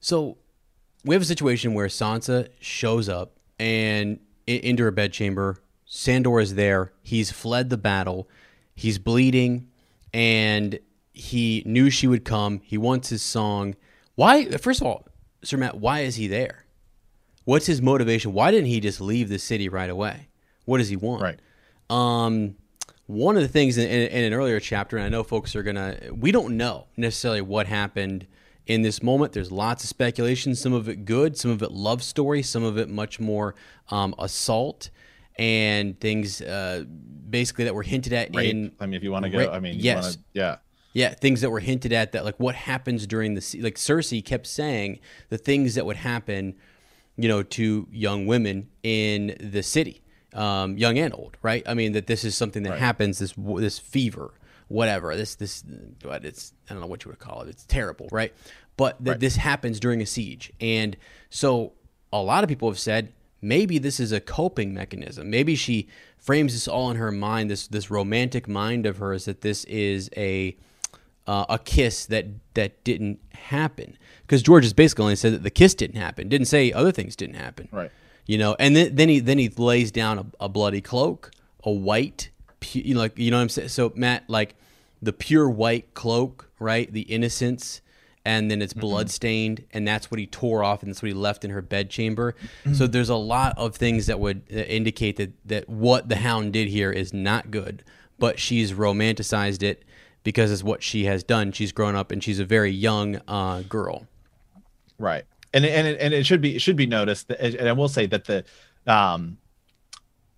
[0.00, 0.38] So
[1.04, 5.58] we have a situation where Sansa shows up and in, into her bedchamber.
[5.84, 6.92] Sandor is there.
[7.02, 8.28] He's fled the battle.
[8.74, 9.68] He's bleeding,
[10.14, 10.78] and
[11.12, 12.62] he knew she would come.
[12.64, 13.76] He wants his song.
[14.14, 14.46] Why?
[14.46, 15.06] First of all,
[15.44, 16.61] Sir Matt, why is he there?
[17.44, 18.32] What's his motivation?
[18.32, 20.28] Why didn't he just leave the city right away?
[20.64, 21.22] What does he want?
[21.22, 21.40] Right.
[21.90, 22.56] Um,
[23.06, 25.62] one of the things in, in, in, an earlier chapter, and I know folks are
[25.62, 28.26] gonna, we don't know necessarily what happened
[28.66, 29.32] in this moment.
[29.32, 30.54] There's lots of speculation.
[30.54, 33.54] Some of it good, some of it love story, some of it much more
[33.90, 34.90] um, assault
[35.36, 36.84] and things uh,
[37.28, 38.50] basically that were hinted at Rape.
[38.50, 38.72] in.
[38.80, 40.56] I mean, if you want to go, I mean, yes, wanna, yeah.
[40.94, 44.46] Yeah, things that were hinted at that like what happens during the like Cersei kept
[44.46, 46.54] saying the things that would happen
[47.16, 50.02] you know, to young women in the city,
[50.34, 51.62] um, young and old, right?
[51.66, 52.78] I mean, that this is something that right.
[52.78, 54.34] happens, this this fever,
[54.68, 55.62] whatever, this this,
[56.02, 57.48] but it's I don't know what you would call it.
[57.48, 58.32] It's terrible, right?
[58.76, 59.20] But th- right.
[59.20, 60.96] this happens during a siege, and
[61.28, 61.72] so
[62.12, 65.28] a lot of people have said maybe this is a coping mechanism.
[65.28, 69.42] Maybe she frames this all in her mind, this this romantic mind of hers that
[69.42, 70.56] this is a
[71.26, 75.50] uh, a kiss that that didn't happen because George has basically only said that the
[75.50, 77.68] kiss didn't happen, didn't say other things didn't happen.
[77.70, 77.90] Right.
[78.26, 81.30] You know, and then then he then he lays down a, a bloody cloak,
[81.64, 82.30] a white,
[82.72, 83.68] you know, like you know what I'm saying.
[83.68, 84.54] So Matt, like
[85.00, 86.92] the pure white cloak, right?
[86.92, 87.80] The innocence,
[88.24, 88.80] and then it's mm-hmm.
[88.80, 91.62] blood stained, and that's what he tore off, and that's what he left in her
[91.62, 92.32] bedchamber.
[92.64, 92.74] Mm-hmm.
[92.74, 96.68] So there's a lot of things that would indicate that that what the Hound did
[96.68, 97.84] here is not good,
[98.18, 99.84] but she's romanticized it
[100.22, 101.52] because it's what she has done.
[101.52, 104.06] She's grown up and she's a very young uh, girl.
[104.98, 105.24] Right.
[105.52, 107.88] and and it, and it should be it should be noticed that, and I will
[107.88, 108.44] say that the
[108.86, 109.38] um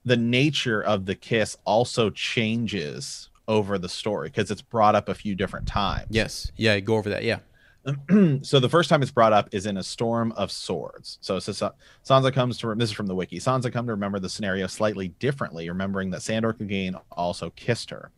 [0.04, 5.14] the nature of the kiss also changes over the story because it's brought up a
[5.14, 6.08] few different times.
[6.10, 6.50] Yes.
[6.56, 6.78] Yeah.
[6.80, 7.24] Go over that.
[7.24, 7.40] Yeah.
[8.42, 11.18] so the first time it's brought up is in a storm of swords.
[11.20, 11.72] So, so
[12.04, 13.38] Sansa comes to this is from the wiki.
[13.38, 18.10] Sansa come to remember the scenario slightly differently, remembering that Sandor Clegane also kissed her.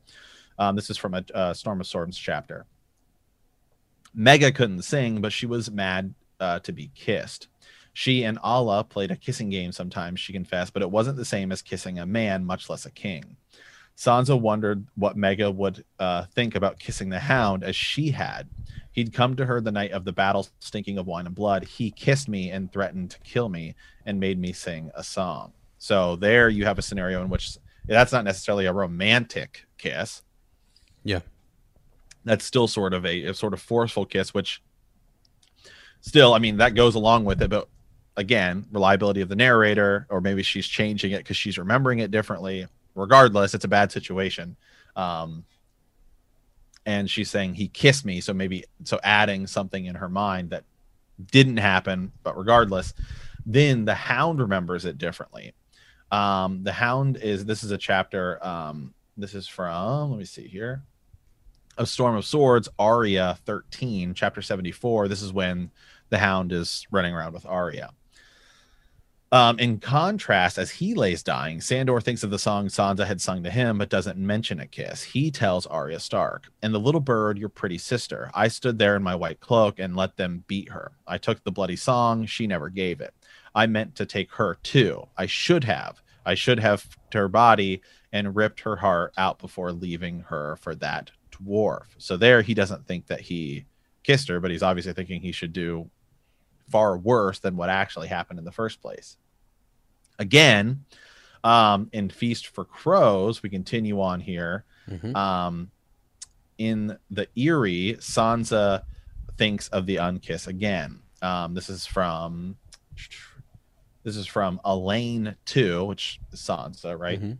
[0.59, 2.67] Um, this is from a, a Storm of Swords chapter.
[4.17, 7.49] Megga couldn't sing, but she was mad uh, to be kissed.
[7.93, 11.51] She and Alla played a kissing game sometimes, she confessed, but it wasn't the same
[11.51, 13.37] as kissing a man, much less a king.
[13.97, 18.49] Sansa wondered what Megga would uh, think about kissing the hound as she had.
[18.93, 21.65] He'd come to her the night of the battle, stinking of wine and blood.
[21.65, 25.53] He kissed me and threatened to kill me and made me sing a song.
[25.79, 30.23] So there you have a scenario in which that's not necessarily a romantic kiss.
[31.07, 31.21] Yeah.
[32.25, 34.61] That's still sort of a, a sort of forceful kiss, which
[36.01, 37.49] still, I mean, that goes along with it.
[37.49, 37.69] But
[38.17, 42.67] again, reliability of the narrator, or maybe she's changing it because she's remembering it differently.
[42.97, 44.57] Regardless, it's a bad situation.
[44.97, 45.45] Um,
[46.87, 50.65] and she's saying he kissed me so maybe so adding something in her mind that
[51.31, 52.95] didn't happen but regardless
[53.45, 55.53] then the hound remembers it differently
[56.13, 60.47] um the hound is this is a chapter um this is from let me see
[60.47, 60.83] here
[61.79, 65.71] a storm of swords Arya 13 chapter 74 this is when
[66.11, 67.91] the hound is running around with Arya
[69.33, 73.43] um, in contrast, as he lays dying, Sandor thinks of the song Sansa had sung
[73.43, 75.03] to him, but doesn't mention a kiss.
[75.03, 78.31] He tells Arya Stark, and the little bird, your pretty sister.
[78.35, 80.93] I stood there in my white cloak and let them beat her.
[81.09, 83.15] I took the bloody song, she never gave it.
[83.53, 85.09] I meant to take her too.
[85.17, 86.01] I should have.
[86.25, 91.11] I should have her body and ripped her heart out before leaving her for that
[91.39, 91.87] dwarf.
[91.99, 93.67] So there, he doesn't think that he
[94.03, 95.91] kissed her, but he's obviously thinking he should do
[96.69, 99.17] far worse than what actually happened in the first place.
[100.19, 100.85] Again,
[101.45, 104.65] um, in Feast for Crows, we continue on here.
[104.89, 105.15] Mm-hmm.
[105.15, 105.71] Um,
[106.59, 108.83] in the Eyrie, Sansa
[109.37, 111.01] thinks of the Unkiss again.
[111.23, 112.57] Um, this is from
[114.03, 117.21] this is from Alayne 2, which is Sansa, right?
[117.21, 117.33] Mm-hmm.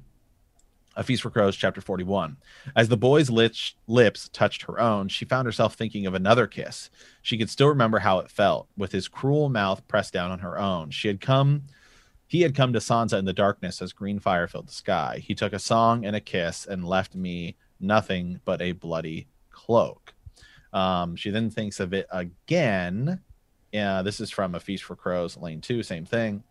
[0.97, 2.39] A Feast for Crows, chapter 41.
[2.75, 6.89] As the boy's lips touched her own, she found herself thinking of another kiss.
[7.21, 10.59] She could still remember how it felt, with his cruel mouth pressed down on her
[10.59, 10.91] own.
[10.91, 11.65] She had come,
[12.27, 15.23] he had come to Sansa in the darkness as green fire filled the sky.
[15.23, 20.15] He took a song and a kiss and left me nothing but a bloody cloak.
[20.73, 23.21] Um, she then thinks of it again.
[23.71, 26.43] Yeah, this is from A Feast for Crows, Lane 2, same thing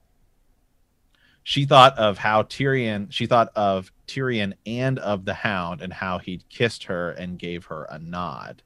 [1.46, 6.18] she thought of how Tyrion she thought of Tyrion and of the Hound and how
[6.18, 8.64] he'd kissed her and gave her a nod.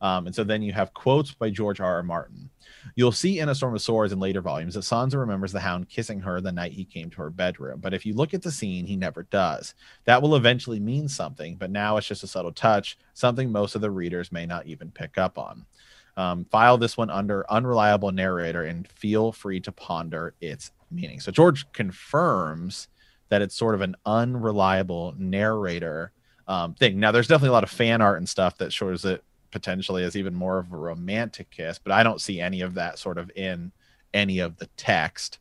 [0.00, 1.96] Um, and so then you have quotes by George R.
[1.96, 2.02] R.
[2.04, 2.48] Martin.
[2.94, 5.88] You'll see in A Storm of Swords in later volumes that Sansa remembers the Hound
[5.88, 7.80] kissing her the night he came to her bedroom.
[7.80, 9.74] But if you look at the scene, he never does.
[10.04, 13.80] That will eventually mean something, but now it's just a subtle touch, something most of
[13.80, 15.66] the readers may not even pick up on.
[16.16, 21.20] Um, file this one under unreliable narrator and feel free to ponder its meaning.
[21.20, 22.88] So George confirms
[23.28, 26.12] that it's sort of an unreliable narrator
[26.48, 27.00] um, thing.
[27.00, 30.16] Now, there's definitely a lot of fan art and stuff that shows it potentially as
[30.16, 33.30] even more of a romantic kiss, but I don't see any of that sort of
[33.36, 33.72] in
[34.12, 35.38] any of the text.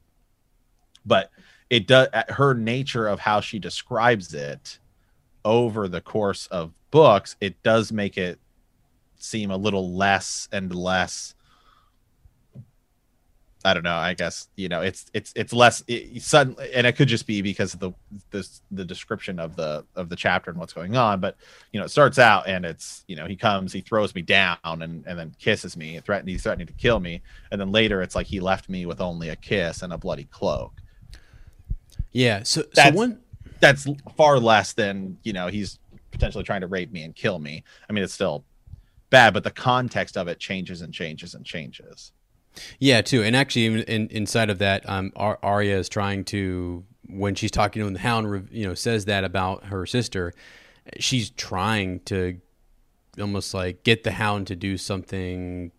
[1.05, 1.31] But
[1.69, 4.79] it does her nature of how she describes it
[5.43, 8.39] over the course of books, it does make it
[9.17, 11.35] seem a little less and less
[13.64, 13.95] I don't know.
[13.95, 17.41] I guess you know it's it's it's less it, sudden, and it could just be
[17.41, 17.91] because of the
[18.32, 21.20] this the description of the of the chapter and what's going on.
[21.20, 21.38] But
[21.72, 24.57] you know, it starts out and it's you know he comes, he throws me down,
[24.64, 28.16] and and then kisses me, threatening he's threatening to kill me, and then later it's
[28.16, 30.74] like he left me with only a kiss and a bloody cloak.
[32.12, 32.43] Yeah.
[32.43, 33.20] So that's, so one
[33.59, 33.88] that's
[34.18, 35.80] far less than you know he's
[36.12, 37.64] potentially trying to rape me and kill me.
[37.89, 38.43] I mean, it's still
[39.09, 42.12] bad, but the context of it changes and changes and changes.
[42.79, 47.35] Yeah, too, and actually, in, inside of that, um, Ar- Arya is trying to when
[47.35, 50.33] she's talking to the Hound, you know, says that about her sister.
[50.97, 52.39] She's trying to
[53.19, 55.71] almost like get the Hound to do something.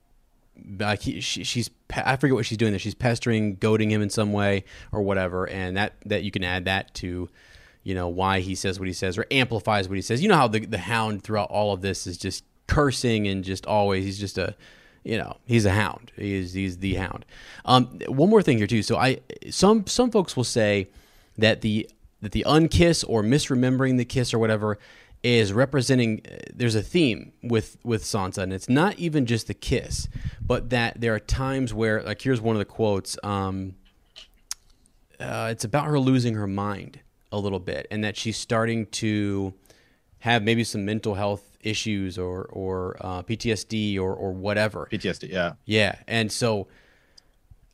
[0.79, 2.79] Like he, she, she's, I forget what she's doing there.
[2.79, 6.67] She's pestering, goading him in some way or whatever, and that that you can add
[6.67, 7.29] that to,
[7.83, 10.23] you know, why he says what he says or amplifies what he says.
[10.23, 13.67] You know how the the Hound throughout all of this is just cursing and just
[13.67, 14.55] always he's just a
[15.05, 16.13] you know he's a hound.
[16.17, 17.25] He's he's the hound.
[17.65, 18.83] Um, one more thing here too.
[18.83, 20.89] So i some some folks will say
[21.39, 21.89] that the
[22.21, 24.79] that the unkiss or misremembering the kiss or whatever
[25.23, 26.21] is representing
[26.53, 30.09] there's a theme with with Sansa and it's not even just the kiss
[30.41, 33.75] but that there are times where like here's one of the quotes um
[35.21, 36.99] uh, it's about her losing her mind
[37.31, 39.55] a little bit and that she's starting to
[40.21, 45.55] have maybe some mental health issues or or uh, PTSD or or whatever PTSD yeah
[45.65, 46.69] yeah and so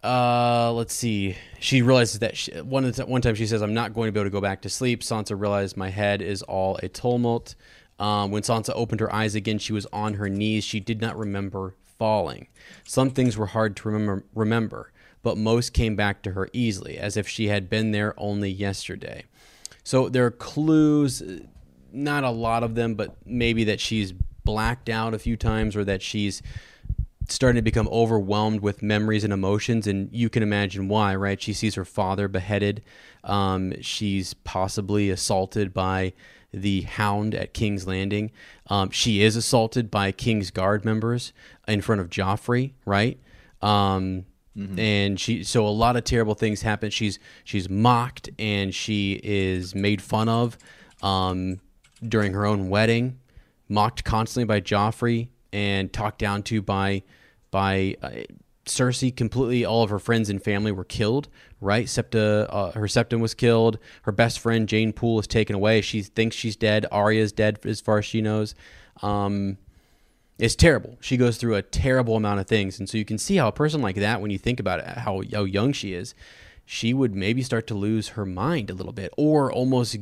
[0.02, 1.36] uh, let's see.
[1.58, 4.30] She realizes that she, one one time she says, "I'm not going to be able
[4.30, 7.56] to go back to sleep." Sansa realized my head is all a tumult.
[7.98, 10.62] Um, when Sansa opened her eyes again, she was on her knees.
[10.62, 12.46] She did not remember falling.
[12.84, 17.16] Some things were hard to remember, remember, but most came back to her easily, as
[17.16, 19.24] if she had been there only yesterday.
[19.82, 21.22] So there are clues,
[21.92, 24.12] not a lot of them, but maybe that she's
[24.44, 26.42] blacked out a few times or that she's
[27.28, 31.40] starting to become overwhelmed with memories and emotions, and you can imagine why, right?
[31.40, 32.82] She sees her father beheaded.
[33.24, 36.14] Um, she's possibly assaulted by
[36.52, 38.30] the Hound at King's Landing.
[38.68, 41.32] Um, she is assaulted by King's Guard members
[41.66, 43.20] in front of Joffrey, right?
[43.60, 44.24] Um,
[44.56, 44.78] mm-hmm.
[44.78, 46.90] And she, so a lot of terrible things happen.
[46.90, 50.56] She's she's mocked and she is made fun of
[51.02, 51.60] um,
[52.06, 53.18] during her own wedding,
[53.68, 57.02] mocked constantly by Joffrey and talked down to by
[57.50, 58.10] by uh,
[58.66, 59.14] Cersei.
[59.14, 61.28] Completely, all of her friends and family were killed.
[61.60, 63.78] Right, Septa, uh, her septon was killed.
[64.02, 65.80] Her best friend Jeyne Poole is taken away.
[65.80, 66.86] She thinks she's dead.
[66.92, 68.54] Arya's dead, as far as she knows.
[69.02, 69.58] Um,
[70.38, 70.96] it's terrible.
[71.00, 73.52] She goes through a terrible amount of things, and so you can see how a
[73.52, 76.14] person like that, when you think about it, how how young she is,
[76.64, 79.96] she would maybe start to lose her mind a little bit, or almost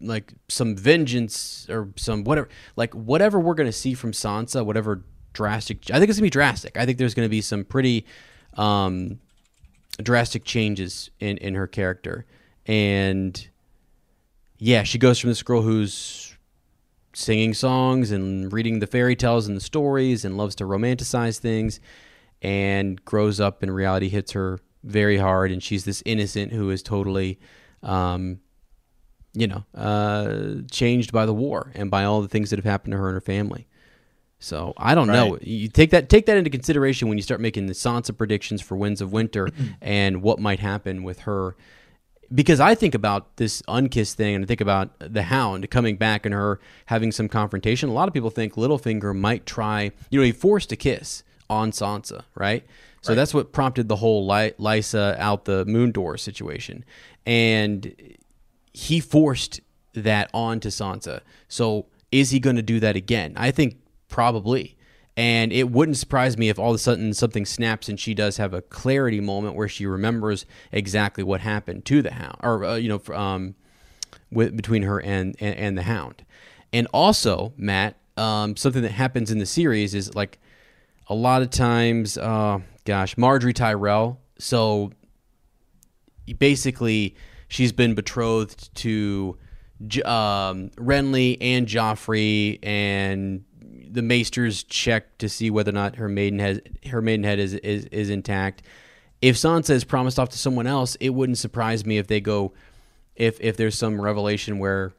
[0.00, 5.90] like some vengeance or some whatever, like whatever we're gonna see from Sansa, whatever drastic.
[5.90, 6.76] I think it's gonna be drastic.
[6.76, 8.06] I think there's gonna be some pretty
[8.54, 9.20] um,
[10.02, 12.26] drastic changes in in her character,
[12.66, 13.48] and
[14.58, 16.36] yeah, she goes from this girl who's
[17.14, 21.80] singing songs and reading the fairy tales and the stories and loves to romanticize things,
[22.42, 26.82] and grows up and reality hits her very hard, and she's this innocent who is
[26.82, 27.38] totally.
[27.82, 28.40] Um,
[29.38, 32.92] you know, uh, changed by the war and by all the things that have happened
[32.92, 33.68] to her and her family.
[34.40, 35.14] So I don't right.
[35.14, 35.38] know.
[35.40, 38.76] You take that take that into consideration when you start making the Sansa predictions for
[38.76, 39.48] Winds of Winter
[39.80, 41.56] and what might happen with her.
[42.34, 46.26] Because I think about this unkissed thing and I think about the Hound coming back
[46.26, 47.88] and her having some confrontation.
[47.88, 49.92] A lot of people think Littlefinger might try.
[50.10, 52.64] You know, he forced a kiss on Sansa, right?
[53.00, 53.14] So right.
[53.14, 56.84] that's what prompted the whole Ly- Lysa out the moon door situation,
[57.24, 57.94] and
[58.72, 59.60] he forced
[59.94, 61.20] that on to Sansa.
[61.48, 63.34] So is he going to do that again?
[63.36, 63.76] I think
[64.08, 64.76] Probably.
[65.16, 68.36] And it wouldn't surprise me if all of a sudden something snaps and she does
[68.36, 72.74] have a clarity moment where she remembers exactly what happened to the hound, or uh,
[72.76, 73.56] you know, um,
[74.30, 76.24] with between her and, and, and the hound.
[76.72, 80.38] And also, Matt, um, something that happens in the series is like
[81.08, 84.20] a lot of times, uh, gosh, Margaery Tyrell.
[84.38, 84.92] So
[86.38, 87.16] basically,
[87.48, 89.36] she's been betrothed to
[90.04, 93.44] um, Renly and Joffrey, and
[93.90, 97.86] the Maesters check to see whether or not her maiden maidenhead her maidenhead is, is
[97.86, 98.62] is intact.
[99.20, 102.52] If Sansa is promised off to someone else, it wouldn't surprise me if they go
[103.16, 104.92] if if there's some revelation where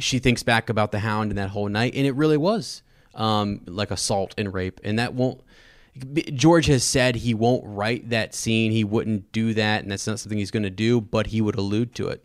[0.00, 2.82] she thinks back about the Hound and that whole night, and it really was
[3.14, 5.40] um, like assault and rape, and that won't.
[6.34, 8.72] George has said he won't write that scene.
[8.72, 11.00] He wouldn't do that, and that's not something he's going to do.
[11.00, 12.24] But he would allude to it,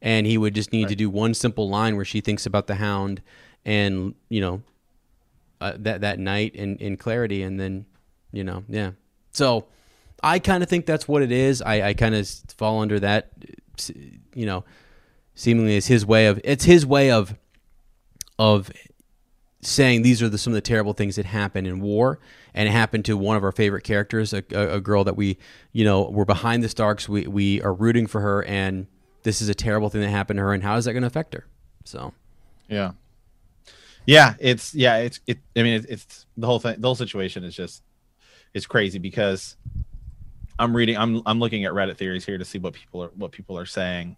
[0.00, 0.90] and he would just need right.
[0.90, 3.22] to do one simple line where she thinks about the Hound,
[3.64, 4.62] and you know
[5.60, 7.86] uh, that that night in in clarity, and then
[8.32, 8.92] you know, yeah.
[9.32, 9.66] So
[10.22, 11.62] I kind of think that's what it is.
[11.62, 13.30] I, I kind of fall under that,
[14.34, 14.64] you know,
[15.34, 17.34] seemingly is his way of it's his way of
[18.38, 18.70] of
[19.72, 22.18] saying these are the, some of the terrible things that happen in war
[22.54, 25.38] and it happened to one of our favorite characters a, a, a, girl that we
[25.72, 28.86] you know we're behind the starks we, we are rooting for her and
[29.22, 31.06] this is a terrible thing that happened to her and how is that going to
[31.06, 31.46] affect her
[31.84, 32.12] so
[32.68, 32.92] yeah
[34.06, 35.38] yeah, it's yeah, it's it.
[35.56, 36.80] I mean, it's, it's the whole thing.
[36.80, 37.82] The whole situation is just
[38.52, 39.56] it's crazy because
[40.58, 40.96] I'm reading.
[40.96, 43.66] I'm I'm looking at Reddit theories here to see what people are what people are
[43.66, 44.16] saying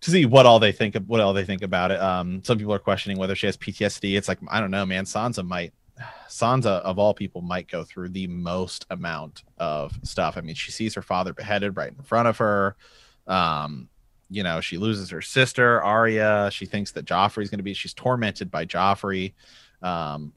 [0.00, 2.00] to see what all they think of what all they think about it.
[2.00, 4.16] Um, some people are questioning whether she has PTSD.
[4.16, 5.04] It's like I don't know, man.
[5.04, 5.72] Sansa might
[6.28, 10.36] Sansa of all people might go through the most amount of stuff.
[10.36, 12.76] I mean, she sees her father beheaded right in front of her.
[13.26, 13.88] Um,
[14.30, 16.50] you know, she loses her sister, Arya.
[16.52, 19.32] She thinks that Joffrey's going to be, she's tormented by Joffrey.
[19.82, 20.32] Um,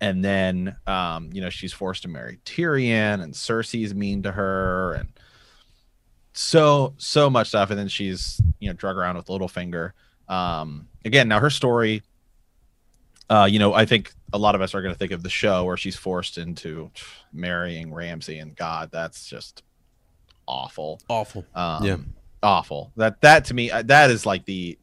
[0.00, 4.94] and then, um, you know, she's forced to marry Tyrion, and Cersei's mean to her,
[4.94, 5.08] and
[6.32, 7.70] so, so much stuff.
[7.70, 9.92] And then she's, you know, drug around with Littlefinger.
[10.28, 12.02] Um, again, now her story.
[13.28, 15.30] Uh, you know, I think a lot of us are going to think of the
[15.30, 16.90] show where she's forced into
[17.32, 19.62] marrying Ramsay, and God, that's just
[20.48, 21.00] awful.
[21.08, 21.44] Awful.
[21.54, 21.96] Um, Yeah.
[22.42, 22.90] awful.
[22.96, 24.76] That that to me, uh, that is like the.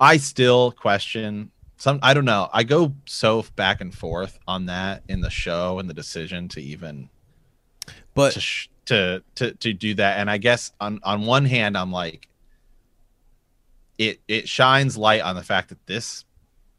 [0.00, 2.00] I still question some.
[2.02, 2.48] I don't know.
[2.52, 6.60] I go so back and forth on that in the show and the decision to
[6.60, 7.08] even
[8.14, 10.18] But to sh- to to to do that.
[10.18, 12.28] And I guess on on one hand, I'm like,
[13.98, 16.24] it it shines light on the fact that this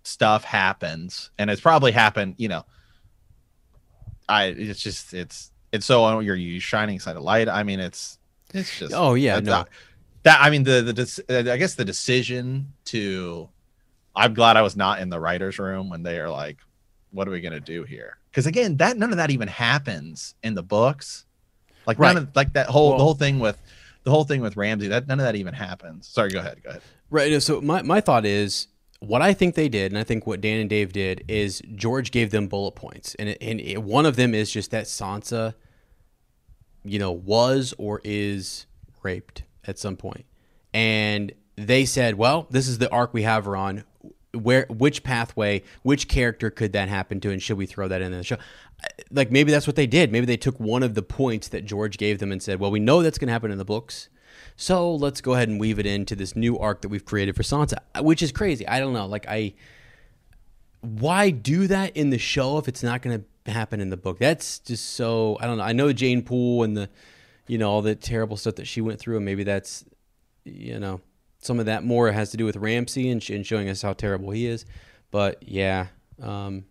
[0.03, 2.35] stuff happens, and it's probably happened.
[2.37, 2.65] You know,
[4.27, 7.47] I it's just it's it's so you're you shining side of light.
[7.47, 8.17] I mean, it's
[8.53, 9.51] it's just oh yeah, no.
[9.51, 9.69] not-
[10.23, 13.49] that I mean the the I guess the decision to
[14.15, 16.57] I'm glad I was not in the writers room when they are like
[17.11, 20.35] what are we going to do here because again that none of that even happens
[20.43, 21.25] in the books
[21.85, 22.13] like Right.
[22.13, 23.61] none of like that whole Well- the whole thing with
[24.03, 26.69] the whole thing with Ramsay that none of that even happens sorry go ahead go
[26.71, 27.43] ahead Right.
[27.43, 28.67] So my, my thought is
[29.01, 32.09] what I think they did, and I think what Dan and Dave did, is George
[32.11, 33.15] gave them bullet points.
[33.15, 35.53] And, it, and it, one of them is just that Sansa,
[36.85, 38.65] you know, was or is
[39.03, 39.97] raped at some.
[40.73, 43.83] And they said, well, this is the arc we have her on.
[44.33, 48.13] Where, which pathway, which character could that happen to, and should we throw that in
[48.13, 48.37] the show?
[49.11, 50.11] Like maybe that's what they did.
[50.11, 52.79] Maybe they took one of the points that George gave them and said, "Well, we
[52.79, 54.09] know that's going to happen in the books,
[54.55, 57.43] so let's go ahead and weave it into this new arc that we've created for
[57.43, 58.67] Sansa," which is crazy.
[58.67, 59.05] I don't know.
[59.05, 59.53] Like I,
[60.81, 64.19] why do that in the show if it's not going to happen in the book?
[64.19, 65.63] That's just so I don't know.
[65.63, 66.89] I know Jeyne Poole and the,
[67.47, 69.85] you know, all the terrible stuff that she went through, and maybe that's,
[70.43, 71.01] you know,
[71.39, 74.31] some of that more has to do with Ramsay and, and showing us how terrible
[74.31, 74.65] he is.
[75.11, 75.87] But yeah,
[76.21, 76.65] um,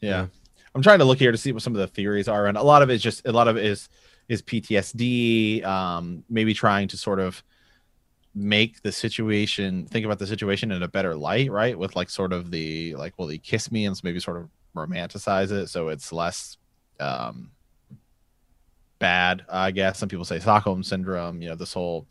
[0.00, 0.26] yeah.
[0.74, 2.62] I'm trying to look here to see what some of the theories are and a
[2.62, 3.88] lot of it is just a lot of it is
[4.28, 7.42] is PTSD um maybe trying to sort of
[8.34, 11.76] make the situation think about the situation in a better light right?
[11.76, 15.50] With like sort of the like will he kiss me and maybe sort of romanticize
[15.50, 16.58] it so it's less
[17.00, 17.50] um
[18.98, 19.98] bad i guess.
[19.98, 22.06] Some people say stockholm syndrome you know this whole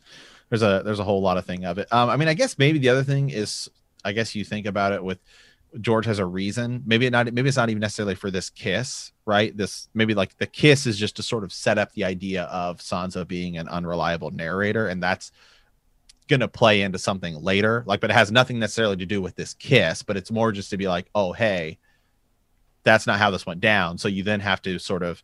[0.49, 1.88] there's a there's a whole lot of thing of it.
[1.93, 3.69] Um i mean i guess maybe the other thing is
[4.03, 5.19] i guess you think about it with
[5.82, 6.84] george has a reason.
[6.86, 9.55] Maybe it not maybe it's not even necessarily for this kiss right?
[9.55, 12.80] This maybe like the kiss is just to sort of set up the idea of
[12.80, 15.32] sansa being an unreliable narrator and that's
[16.30, 17.84] going to play into something later.
[17.86, 20.70] Like but it has nothing necessarily to do with this kiss but it's more just
[20.70, 21.78] to be like oh hey
[22.84, 23.97] that's not how this went down.
[23.97, 25.22] So you then have to sort of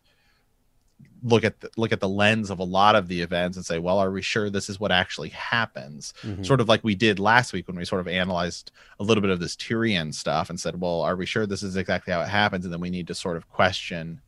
[1.24, 3.78] look at the, look at the lens of a lot of the events and say
[3.78, 6.44] well are we sure this is what actually happens mhm.
[6.44, 8.70] sort of like we did last week when we sort of analyzed
[9.00, 11.76] a little bit of this Tyrion stuff and said, well, are we sure this is
[11.76, 12.64] exactly how it happens?
[12.64, 14.20] And then we need to sort of question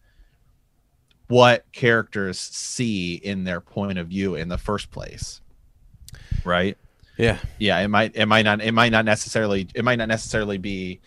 [1.29, 5.41] what characters see in their point of view in the first place.
[6.45, 6.79] Right?
[7.19, 10.59] yeah, Yeah, it might it might not it might not necessarily it might not necessarily
[10.59, 11.01] be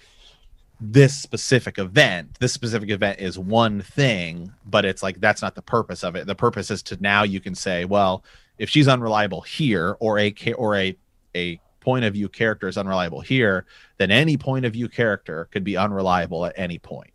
[0.82, 2.38] this specific event.
[2.40, 6.26] This specific event is one thing, but it's like that's not the purpose of it.
[6.28, 8.24] The purpose is to now you can say, well,
[8.58, 10.96] if she's unreliable here, or a or a
[11.36, 13.66] a point of view character is unreliable here,
[13.98, 17.12] then any point of view character could be unreliable at any point.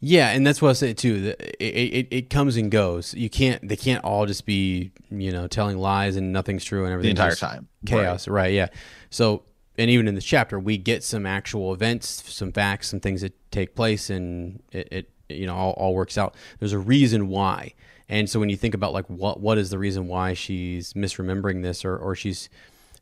[0.00, 1.34] Yeah, and that's what I say too.
[1.38, 3.14] It, it, it comes and goes.
[3.14, 3.66] You can't.
[3.66, 7.22] They can't all just be you know telling lies and nothing's true and everything The
[7.22, 7.68] entire time.
[7.86, 8.26] chaos.
[8.26, 8.52] Right.
[8.52, 8.68] Yeah.
[9.10, 9.44] So
[9.78, 13.32] and even in this chapter, we get some actual events, some facts, some things that
[13.50, 16.34] take place, and it, it you know all, all works out.
[16.58, 17.74] There's a reason why.
[18.08, 21.62] And so when you think about like what what is the reason why she's misremembering
[21.62, 22.48] this or or she's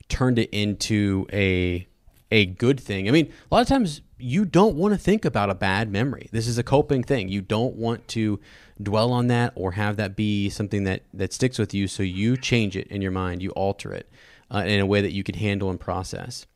[0.09, 1.87] turned it into a
[2.31, 3.09] a good thing.
[3.09, 6.29] I mean, a lot of times you don't want to think about a bad memory.
[6.31, 7.29] This is a coping thing.
[7.29, 8.39] You don't want to
[8.81, 11.89] dwell on that or have that be something that that sticks with you.
[11.89, 13.43] So you change it in your mind.
[13.43, 14.09] You alter it
[14.55, 16.47] uh, in a way that you can handle and process.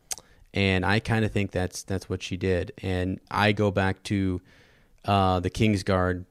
[0.55, 2.73] And I kind of think that's that's what she did.
[2.83, 4.41] And I go back to
[5.05, 6.25] uh, the Kingsguard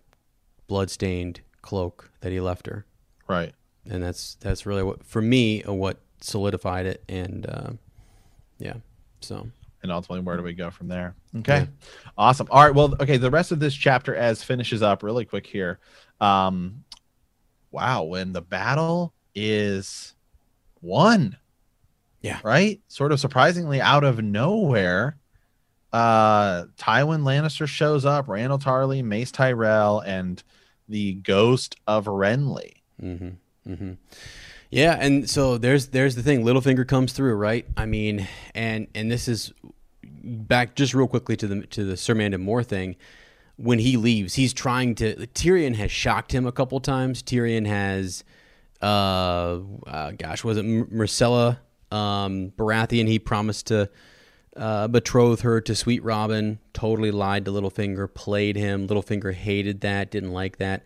[0.68, 2.86] bloodstained cloak that he left her.
[3.28, 3.54] Right.
[3.90, 7.72] and that's that's really what for me uh, what solidified it and uh,
[8.58, 8.76] yeah
[9.22, 9.48] so.
[9.82, 11.16] And ultimately where do we go from there?
[11.40, 11.68] Okay.
[12.18, 12.48] Awesome.
[12.50, 15.80] All right well okay the rest of this chapter as finishes up really quick here
[16.22, 16.84] um
[17.72, 20.16] wow when the battle is
[20.82, 21.36] won
[22.24, 22.40] Yeah.
[22.44, 22.80] right?
[22.88, 25.18] Sort of surprisingly out of nowhere
[25.92, 30.42] uh tywin lannister shows up Randyll Tarley mace tyrell and
[30.90, 32.78] the ghost of renly.
[33.00, 33.30] Hmm
[33.66, 33.94] hmm
[34.72, 36.44] yeah and so there's there's the thing.
[36.44, 37.68] Littlefinger comes through right?
[37.78, 39.54] I mean and and this is
[40.04, 42.96] back just real quickly to the to the sir Mandon Moore thing.
[43.58, 47.22] When he leaves he's trying to Tyrion has shocked him a couple times.
[47.22, 48.24] Tyrion has
[48.82, 51.60] uh, uh gosh, was it Myrcella
[51.94, 53.08] um, Baratheon?
[53.08, 53.90] He promised to
[54.56, 56.60] uh, betroth her to Sweet Robin.
[56.74, 58.14] Totally lied to Littlefinger.
[58.14, 58.88] Played him.
[58.88, 60.12] Littlefinger hated that.
[60.12, 60.84] Didn't like that.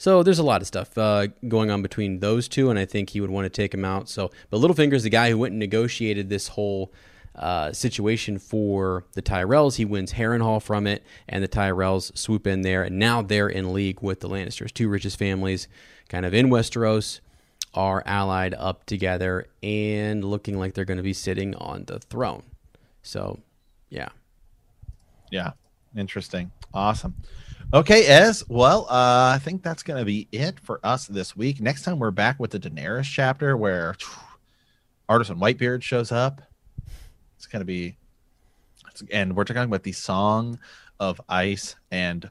[0.00, 3.10] So there's a lot of stuff uh, going on between those two, and I think
[3.10, 4.08] he would want to take him out.
[4.08, 6.92] So, but Littlefinger's the guy who went and negotiated this whole
[7.34, 9.76] uh, situation for the Tyrells.
[9.76, 13.72] He wins Harrenhal from it, and the Tyrells swoop in there, and now they're in
[13.72, 15.66] league with the Lannisters, two richest families,
[16.08, 17.18] kind of in Westeros,
[17.78, 22.42] are allied up together and looking like they're going to be sitting on the throne.
[23.02, 23.38] So,
[23.88, 24.08] yeah,
[25.30, 25.52] yeah,
[25.96, 27.14] interesting, awesome.
[27.72, 28.42] Okay, Ez.
[28.48, 31.60] Well, uh, I think that's going to be it for us this week.
[31.60, 33.94] Next time we're back with the Daenerys chapter where
[35.08, 36.42] Arstan Whitebeard shows up.
[37.36, 37.96] It's going to be,
[39.12, 40.58] and we're talking about the Song
[40.98, 42.28] of Ice and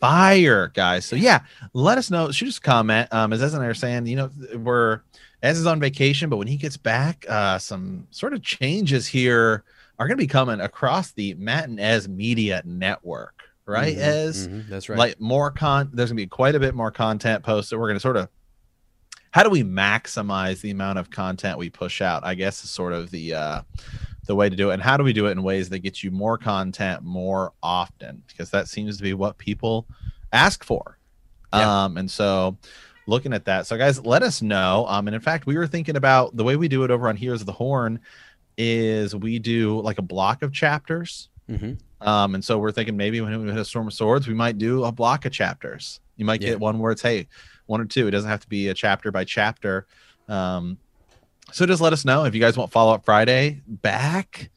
[0.00, 1.04] Fire, guys.
[1.04, 1.40] So yeah,
[1.72, 2.30] let us know.
[2.30, 3.12] Shoot us a comment.
[3.12, 5.00] Um, as Ez and I are saying, you know, we're
[5.42, 9.64] Ez is on vacation, but when he gets back, uh, some sort of changes here
[9.98, 13.34] are going to be coming across the Matt and Ez Media Network
[13.68, 13.94] right?
[13.94, 14.98] Mm-hmm, As mm-hmm, that's right.
[14.98, 17.78] Like more con, there's gonna be quite a bit more content posted.
[17.78, 18.28] We're gonna sort of
[19.30, 22.24] how do we maximize the amount of content we push out?
[22.24, 23.62] I guess is sort of the uh,
[24.28, 24.74] the way to do it.
[24.74, 28.22] And how do we do it in ways that get you more content more often?
[28.28, 29.86] Because that seems to be what people
[30.32, 30.98] ask for.
[31.52, 31.84] Yeah.
[31.84, 32.56] Um, and so
[33.06, 33.66] looking at that.
[33.66, 34.84] So guys, let us know.
[34.86, 37.16] Um, and in fact, we were thinking about the way we do it over on
[37.16, 38.00] Heroes of the Horn
[38.58, 41.30] is we do like a block of chapters.
[41.50, 42.06] Mm-hmm.
[42.06, 44.58] Um, and so we're thinking maybe when we hit a storm of swords, we might
[44.58, 46.00] do a block of chapters.
[46.16, 46.50] You might yeah.
[46.50, 47.28] get one where it's hey,
[47.64, 48.08] one or two.
[48.08, 49.86] It doesn't have to be a chapter by chapter.
[50.28, 50.76] Um,
[51.52, 54.50] so just let us know if you guys want follow up Friday back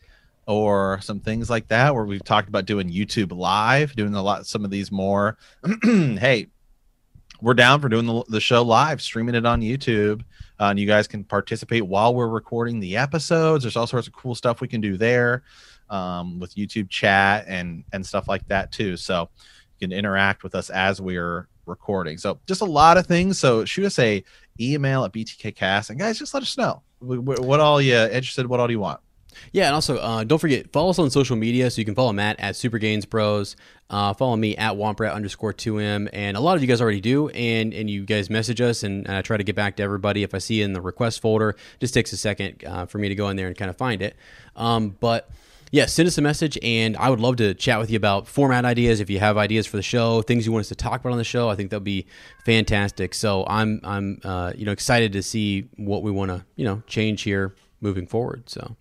[0.47, 4.45] or some things like that where we've talked about doing YouTube live, doing a lot
[4.45, 5.37] some of these more.
[5.83, 6.47] hey,
[7.41, 10.21] we're down for doing the, the show live, streaming it on YouTube.
[10.59, 13.63] Uh, and you guys can participate while we're recording the episodes.
[13.63, 15.43] There's all sorts of cool stuff we can do there
[15.89, 18.97] um, with YouTube chat and and stuff like that too.
[18.97, 19.29] So
[19.79, 22.17] you can interact with us as we're recording.
[22.17, 23.39] So just a lot of things.
[23.39, 24.23] So shoot us a
[24.61, 28.47] email at btkcast and guys, just let us know what all you interested.
[28.47, 28.99] What all do you want?
[29.51, 31.69] Yeah, and also uh, don't forget follow us on social media.
[31.71, 33.55] So you can follow Matt at Super Gains Bros.
[33.89, 36.09] Uh, follow me at Womprat underscore two M.
[36.13, 39.07] And a lot of you guys already do, and and you guys message us, and
[39.07, 41.55] I try to get back to everybody if I see in the request folder.
[41.79, 44.01] Just takes a second uh, for me to go in there and kind of find
[44.01, 44.15] it.
[44.55, 45.29] Um, but
[45.71, 48.65] yeah, send us a message, and I would love to chat with you about format
[48.65, 48.99] ideas.
[48.99, 51.17] If you have ideas for the show, things you want us to talk about on
[51.17, 52.05] the show, I think that'd be
[52.45, 53.13] fantastic.
[53.13, 56.83] So I'm I'm uh, you know excited to see what we want to you know
[56.87, 58.49] change here moving forward.
[58.49, 58.75] So.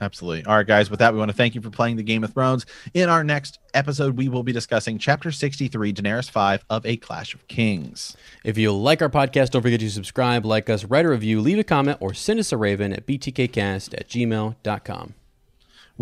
[0.00, 0.44] Absolutely.
[0.46, 0.90] All right, guys.
[0.90, 2.66] With that, we want to thank you for playing the Game of Thrones.
[2.92, 7.34] In our next episode, we will be discussing Chapter 63, Daenerys 5 of A Clash
[7.34, 8.16] of Kings.
[8.42, 11.60] If you like our podcast, don't forget to subscribe, like us, write a review, leave
[11.60, 15.14] a comment, or send us a raven at btkcast at gmail.com.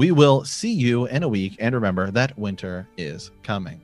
[0.01, 1.57] We will see you in a week.
[1.59, 3.82] And remember that winter is coming.